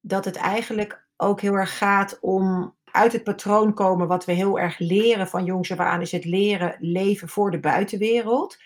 [0.00, 4.58] dat het eigenlijk ook heel erg gaat om uit het patroon komen wat we heel
[4.58, 8.56] erg leren van jongs af aan, is het leren leven voor de buitenwereld.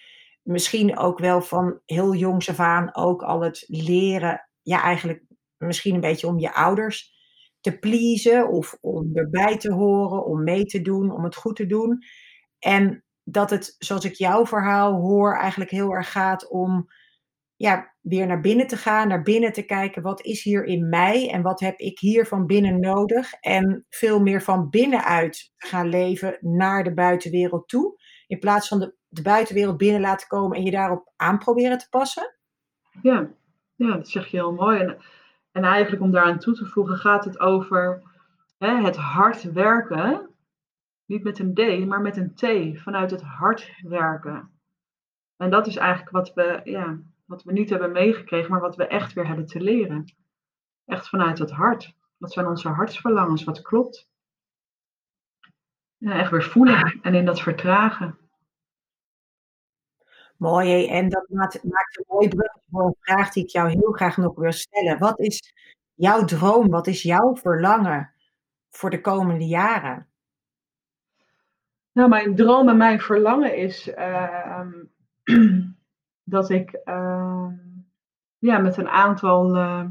[0.42, 5.22] Misschien ook wel van heel jongs af aan ook al het leren, ja eigenlijk
[5.56, 7.12] misschien een beetje om je ouders
[7.60, 11.66] te pleasen of om erbij te horen, om mee te doen, om het goed te
[11.66, 12.04] doen.
[12.58, 16.88] En dat het, zoals ik jouw verhaal hoor, eigenlijk heel erg gaat om
[17.62, 21.30] ja, weer naar binnen te gaan, naar binnen te kijken, wat is hier in mij
[21.30, 23.32] en wat heb ik hier van binnen nodig?
[23.32, 28.78] En veel meer van binnenuit te gaan leven naar de buitenwereld toe, in plaats van
[28.78, 32.36] de, de buitenwereld binnen laten komen en je daarop aan proberen te passen?
[33.02, 33.30] Ja,
[33.74, 34.80] ja dat zeg je heel mooi.
[34.80, 34.98] En,
[35.52, 38.02] en eigenlijk om daaraan toe te voegen gaat het over
[38.58, 40.30] hè, het hard werken,
[41.06, 44.50] niet met een D, maar met een T, vanuit het hard werken.
[45.36, 46.98] En dat is eigenlijk wat we, ja,
[47.32, 50.14] wat we niet hebben meegekregen, maar wat we echt weer hebben te leren.
[50.84, 51.94] Echt vanuit het hart.
[52.16, 53.44] Wat zijn onze hartsverlangens?
[53.44, 54.10] Wat klopt?
[55.96, 58.18] Ja, echt weer voelen en in dat vertragen.
[60.36, 63.92] Mooi, en dat maakt, maakt een mooi brug voor een vraag die ik jou heel
[63.92, 64.98] graag nog wil stellen.
[64.98, 65.52] Wat is
[65.94, 66.68] jouw droom?
[66.68, 68.12] Wat is jouw verlangen
[68.70, 70.08] voor de komende jaren?
[71.92, 74.66] Nou, mijn droom en mijn verlangen is uh,
[76.24, 77.46] dat ik uh,
[78.38, 79.84] ja, met een aantal uh,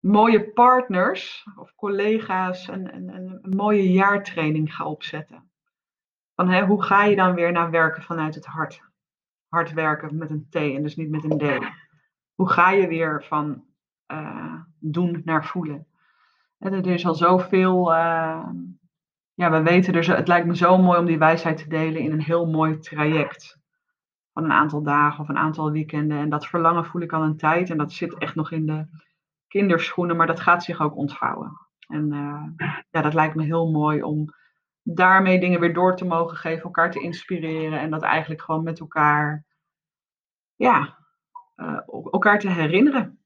[0.00, 5.50] mooie partners of collega's een, een, een, mooie jaartraining ga opzetten.
[6.34, 8.82] Van, hè, hoe ga je dan weer naar werken vanuit het hart?
[9.48, 11.64] Hard werken met een T en dus niet met een D.
[12.34, 13.64] Hoe ga je weer van
[14.12, 15.86] uh, doen naar voelen?
[16.58, 17.92] En er is al zoveel.
[17.92, 18.48] Uh,
[19.34, 22.12] ja, we weten dus, het lijkt me zo mooi om die wijsheid te delen in
[22.12, 23.61] een heel mooi traject
[24.32, 26.18] van een aantal dagen of een aantal weekenden.
[26.18, 28.86] En dat verlangen voel ik al een tijd en dat zit echt nog in de
[29.48, 31.58] kinderschoenen, maar dat gaat zich ook ontvouwen.
[31.88, 34.34] En uh, ja, dat lijkt me heel mooi om
[34.82, 38.80] daarmee dingen weer door te mogen geven, elkaar te inspireren en dat eigenlijk gewoon met
[38.80, 39.44] elkaar,
[40.54, 40.98] ja,
[41.56, 43.18] uh, elkaar te herinneren.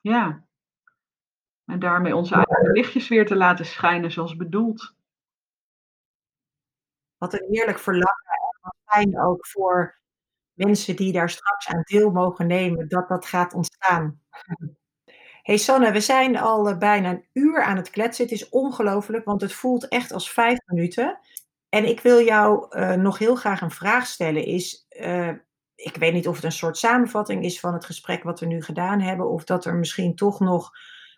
[0.00, 0.44] Ja.
[1.64, 4.94] En daarmee onze eigen lichtjes weer te laten schijnen zoals bedoeld.
[7.16, 8.45] Wat een heerlijk verlangen
[8.84, 10.00] fijn ook voor
[10.52, 14.20] mensen die daar straks aan deel mogen nemen, dat dat gaat ontstaan.
[15.42, 18.24] Hey Sanne, we zijn al eh, bijna een uur aan het kletsen.
[18.24, 21.18] Het is ongelooflijk, want het voelt echt als vijf minuten.
[21.68, 24.44] En ik wil jou uh, nog heel graag een vraag stellen.
[24.44, 25.28] Is, uh,
[25.74, 28.62] ik weet niet of het een soort samenvatting is van het gesprek wat we nu
[28.62, 30.70] gedaan hebben, of dat er misschien toch nog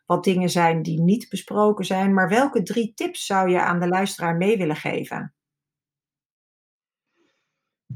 [0.06, 2.14] wat dingen zijn die niet besproken zijn.
[2.14, 5.34] Maar welke drie tips zou je aan de luisteraar mee willen geven?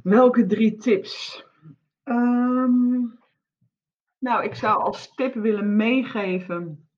[0.01, 1.45] Welke drie tips?
[2.05, 3.18] Um,
[4.18, 6.88] nou, ik zou als tip willen meegeven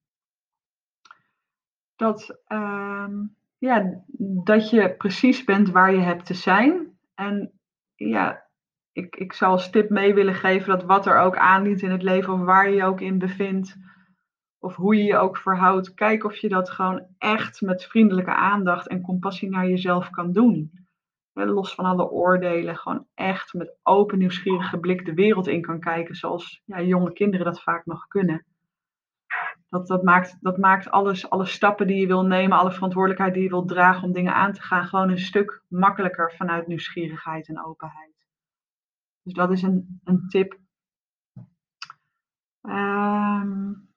[1.97, 4.05] dat, um, ja,
[4.45, 6.99] dat je precies bent waar je hebt te zijn.
[7.15, 7.53] En
[7.95, 8.47] ja,
[8.93, 12.03] ik, ik zou als tip mee willen geven dat wat er ook aanliet in het
[12.03, 13.77] leven, of waar je je ook in bevindt,
[14.59, 18.89] of hoe je je ook verhoudt, kijk of je dat gewoon echt met vriendelijke aandacht
[18.89, 20.84] en compassie naar jezelf kan doen
[21.35, 26.14] los van alle oordelen, gewoon echt met open, nieuwsgierige blik de wereld in kan kijken,
[26.14, 28.45] zoals ja, jonge kinderen dat vaak nog kunnen.
[29.68, 33.43] Dat, dat, maakt, dat maakt alles, alle stappen die je wil nemen, alle verantwoordelijkheid die
[33.43, 37.64] je wilt dragen om dingen aan te gaan, gewoon een stuk makkelijker vanuit nieuwsgierigheid en
[37.64, 38.26] openheid.
[39.22, 40.59] Dus dat is een, een tip.
[42.62, 43.89] Um,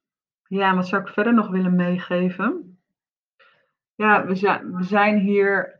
[0.48, 2.80] ja, wat zou ik verder nog willen meegeven?
[3.96, 5.77] Ja, we zijn, we zijn hier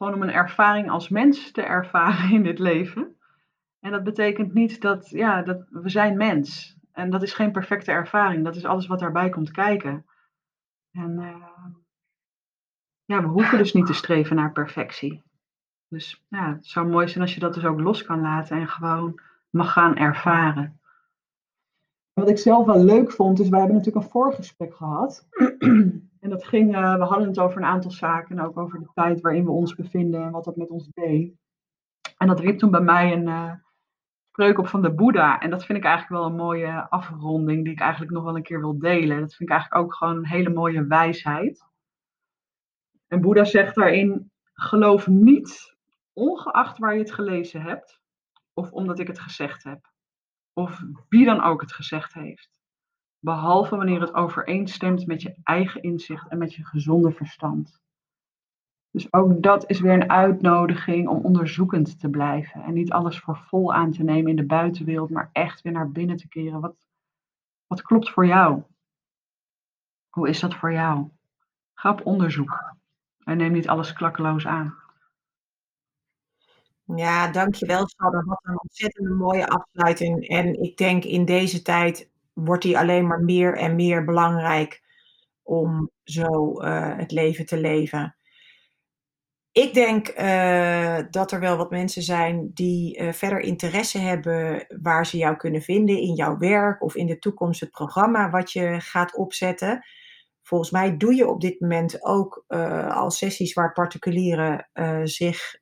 [0.00, 3.16] gewoon om een ervaring als mens te ervaren in dit leven.
[3.80, 6.76] En dat betekent niet dat, ja, dat we zijn mens.
[6.92, 8.44] En dat is geen perfecte ervaring.
[8.44, 10.06] Dat is alles wat daarbij komt kijken.
[10.92, 11.46] En uh,
[13.04, 15.22] ja, we hoeven dus niet te streven naar perfectie.
[15.88, 18.68] Dus ja, het zou mooi zijn als je dat dus ook los kan laten en
[18.68, 19.20] gewoon
[19.50, 20.80] mag gaan ervaren.
[22.12, 25.28] Wat ik zelf wel leuk vond, is wij hebben natuurlijk een voorgesprek gehad.
[26.20, 28.90] En dat ging, uh, we hadden het over een aantal zaken en ook over de
[28.94, 31.34] tijd waarin we ons bevinden en wat dat met ons deed.
[32.16, 33.52] En dat riep toen bij mij een uh,
[34.28, 35.40] spreuk op van de Boeddha.
[35.40, 38.42] En dat vind ik eigenlijk wel een mooie afronding die ik eigenlijk nog wel een
[38.42, 39.20] keer wil delen.
[39.20, 41.68] Dat vind ik eigenlijk ook gewoon een hele mooie wijsheid.
[43.06, 45.76] En Boeddha zegt daarin, geloof niet,
[46.12, 48.00] ongeacht waar je het gelezen hebt,
[48.52, 49.92] of omdat ik het gezegd heb,
[50.52, 52.59] of wie dan ook het gezegd heeft
[53.20, 57.80] behalve wanneer het overeenstemt met je eigen inzicht en met je gezonde verstand.
[58.90, 63.36] Dus ook dat is weer een uitnodiging om onderzoekend te blijven en niet alles voor
[63.36, 66.60] vol aan te nemen in de buitenwereld, maar echt weer naar binnen te keren.
[66.60, 66.86] Wat,
[67.66, 68.62] wat klopt voor jou?
[70.08, 71.08] Hoe is dat voor jou?
[71.74, 72.74] Ga op onderzoek
[73.24, 74.74] en neem niet alles klakkeloos aan.
[76.96, 78.24] Ja, dankjewel Sanne.
[78.24, 80.28] Wat een ontzettend mooie afsluiting.
[80.28, 82.09] En ik denk in deze tijd
[82.44, 84.80] wordt die alleen maar meer en meer belangrijk
[85.42, 88.16] om zo uh, het leven te leven.
[89.52, 95.06] ik denk uh, dat er wel wat mensen zijn die uh, verder interesse hebben waar
[95.06, 98.80] ze jou kunnen vinden in jouw werk of in de toekomst het programma wat je
[98.80, 99.84] gaat opzetten.
[100.42, 102.44] Volgens mij doe je op dit moment ook
[102.88, 104.68] al sessies waar particulieren
[105.04, 105.56] zich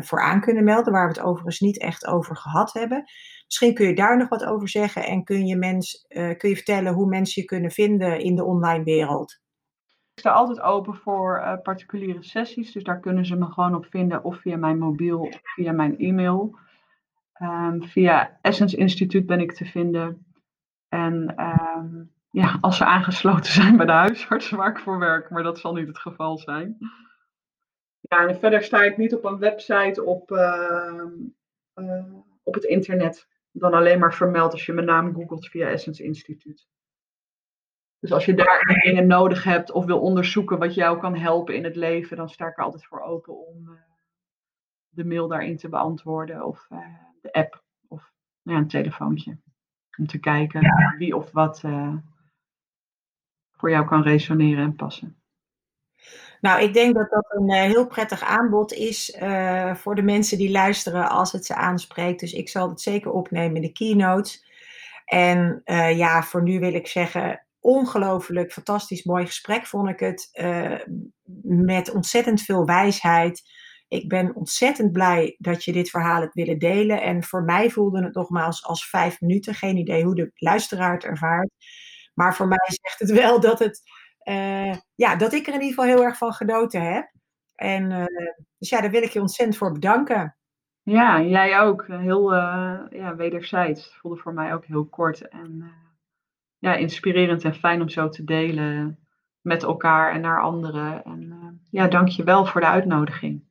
[0.00, 3.04] voor aan kunnen melden, waar we het overigens niet echt over gehad hebben.
[3.50, 6.92] Misschien kun je daar nog wat over zeggen en kun je, mens, kun je vertellen
[6.92, 9.40] hoe mensen je kunnen vinden in de online wereld.
[10.14, 13.86] Ik sta altijd open voor uh, particuliere sessies, dus daar kunnen ze me gewoon op
[13.86, 16.58] vinden, of via mijn mobiel of via mijn e-mail.
[17.42, 20.26] Um, via Essence Instituut ben ik te vinden.
[20.88, 21.34] En
[21.76, 25.58] um, ja, als ze aangesloten zijn bij de huisarts waar ik voor werk, maar dat
[25.58, 26.76] zal niet het geval zijn.
[28.00, 31.02] Ja, en verder sta ik niet op een website op, uh,
[31.74, 33.28] uh, op het internet.
[33.52, 36.68] Dan alleen maar vermeld als je mijn naam googelt via Essence Instituut.
[38.00, 41.64] Dus als je daar dingen nodig hebt of wil onderzoeken wat jou kan helpen in
[41.64, 43.80] het leven, dan sta ik er altijd voor open om uh,
[44.88, 46.78] de mail daarin te beantwoorden of uh,
[47.20, 49.38] de app of nou ja, een telefoontje.
[49.98, 50.94] Om te kijken ja.
[50.98, 51.96] wie of wat uh,
[53.50, 55.19] voor jou kan resoneren en passen.
[56.40, 59.16] Nou, ik denk dat dat een heel prettig aanbod is
[59.74, 62.20] voor de mensen die luisteren als het ze aanspreekt.
[62.20, 64.44] Dus ik zal het zeker opnemen in de keynotes.
[65.04, 65.62] En
[65.96, 70.30] ja, voor nu wil ik zeggen, ongelooflijk fantastisch mooi gesprek vond ik het.
[71.42, 73.42] Met ontzettend veel wijsheid.
[73.88, 77.02] Ik ben ontzettend blij dat je dit verhaal hebt willen delen.
[77.02, 79.54] En voor mij voelde het nogmaals als vijf minuten.
[79.54, 81.50] Geen idee hoe de luisteraar het ervaart.
[82.14, 83.82] Maar voor mij zegt het wel dat, het,
[84.30, 87.12] uh, ja, dat ik er in ieder geval heel erg van genoten heb.
[87.54, 88.04] En uh,
[88.58, 90.36] dus ja, daar wil ik je ontzettend voor bedanken.
[90.82, 91.86] Ja, jij ook.
[91.86, 92.34] Heel
[92.90, 93.84] ja, wederzijds.
[93.84, 95.28] Het voelde voor mij ook heel kort.
[95.28, 95.72] En
[96.58, 98.98] ja, inspirerend en fijn om zo te delen
[99.40, 101.04] met elkaar en naar anderen.
[101.04, 103.48] En uh, ja, dank je wel voor de uitnodiging.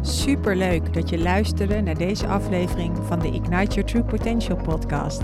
[0.00, 5.22] Super leuk dat je luisterde naar deze aflevering van de Ignite Your True Potential podcast.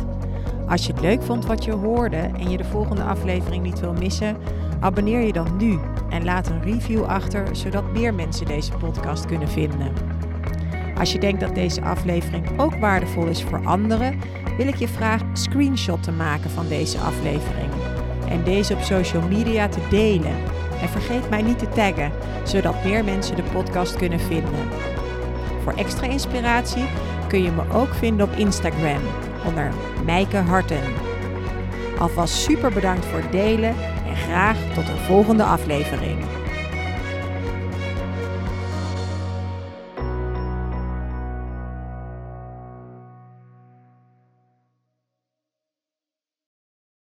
[0.71, 3.93] Als je het leuk vond wat je hoorde en je de volgende aflevering niet wil
[3.93, 4.37] missen,
[4.81, 5.79] abonneer je dan nu
[6.11, 9.93] en laat een review achter zodat meer mensen deze podcast kunnen vinden.
[10.99, 14.21] Als je denkt dat deze aflevering ook waardevol is voor anderen,
[14.57, 17.71] wil ik je vragen een screenshot te maken van deze aflevering
[18.29, 20.35] en deze op social media te delen.
[20.81, 22.13] En vergeet mij niet te taggen,
[22.45, 24.69] zodat meer mensen de podcast kunnen vinden.
[25.63, 26.85] Voor extra inspiratie
[27.29, 29.01] kun je me ook vinden op Instagram
[29.47, 29.73] onder
[30.05, 30.83] Mijke Harten.
[31.99, 33.75] Alvast super bedankt voor het delen
[34.07, 36.19] en graag tot een volgende aflevering.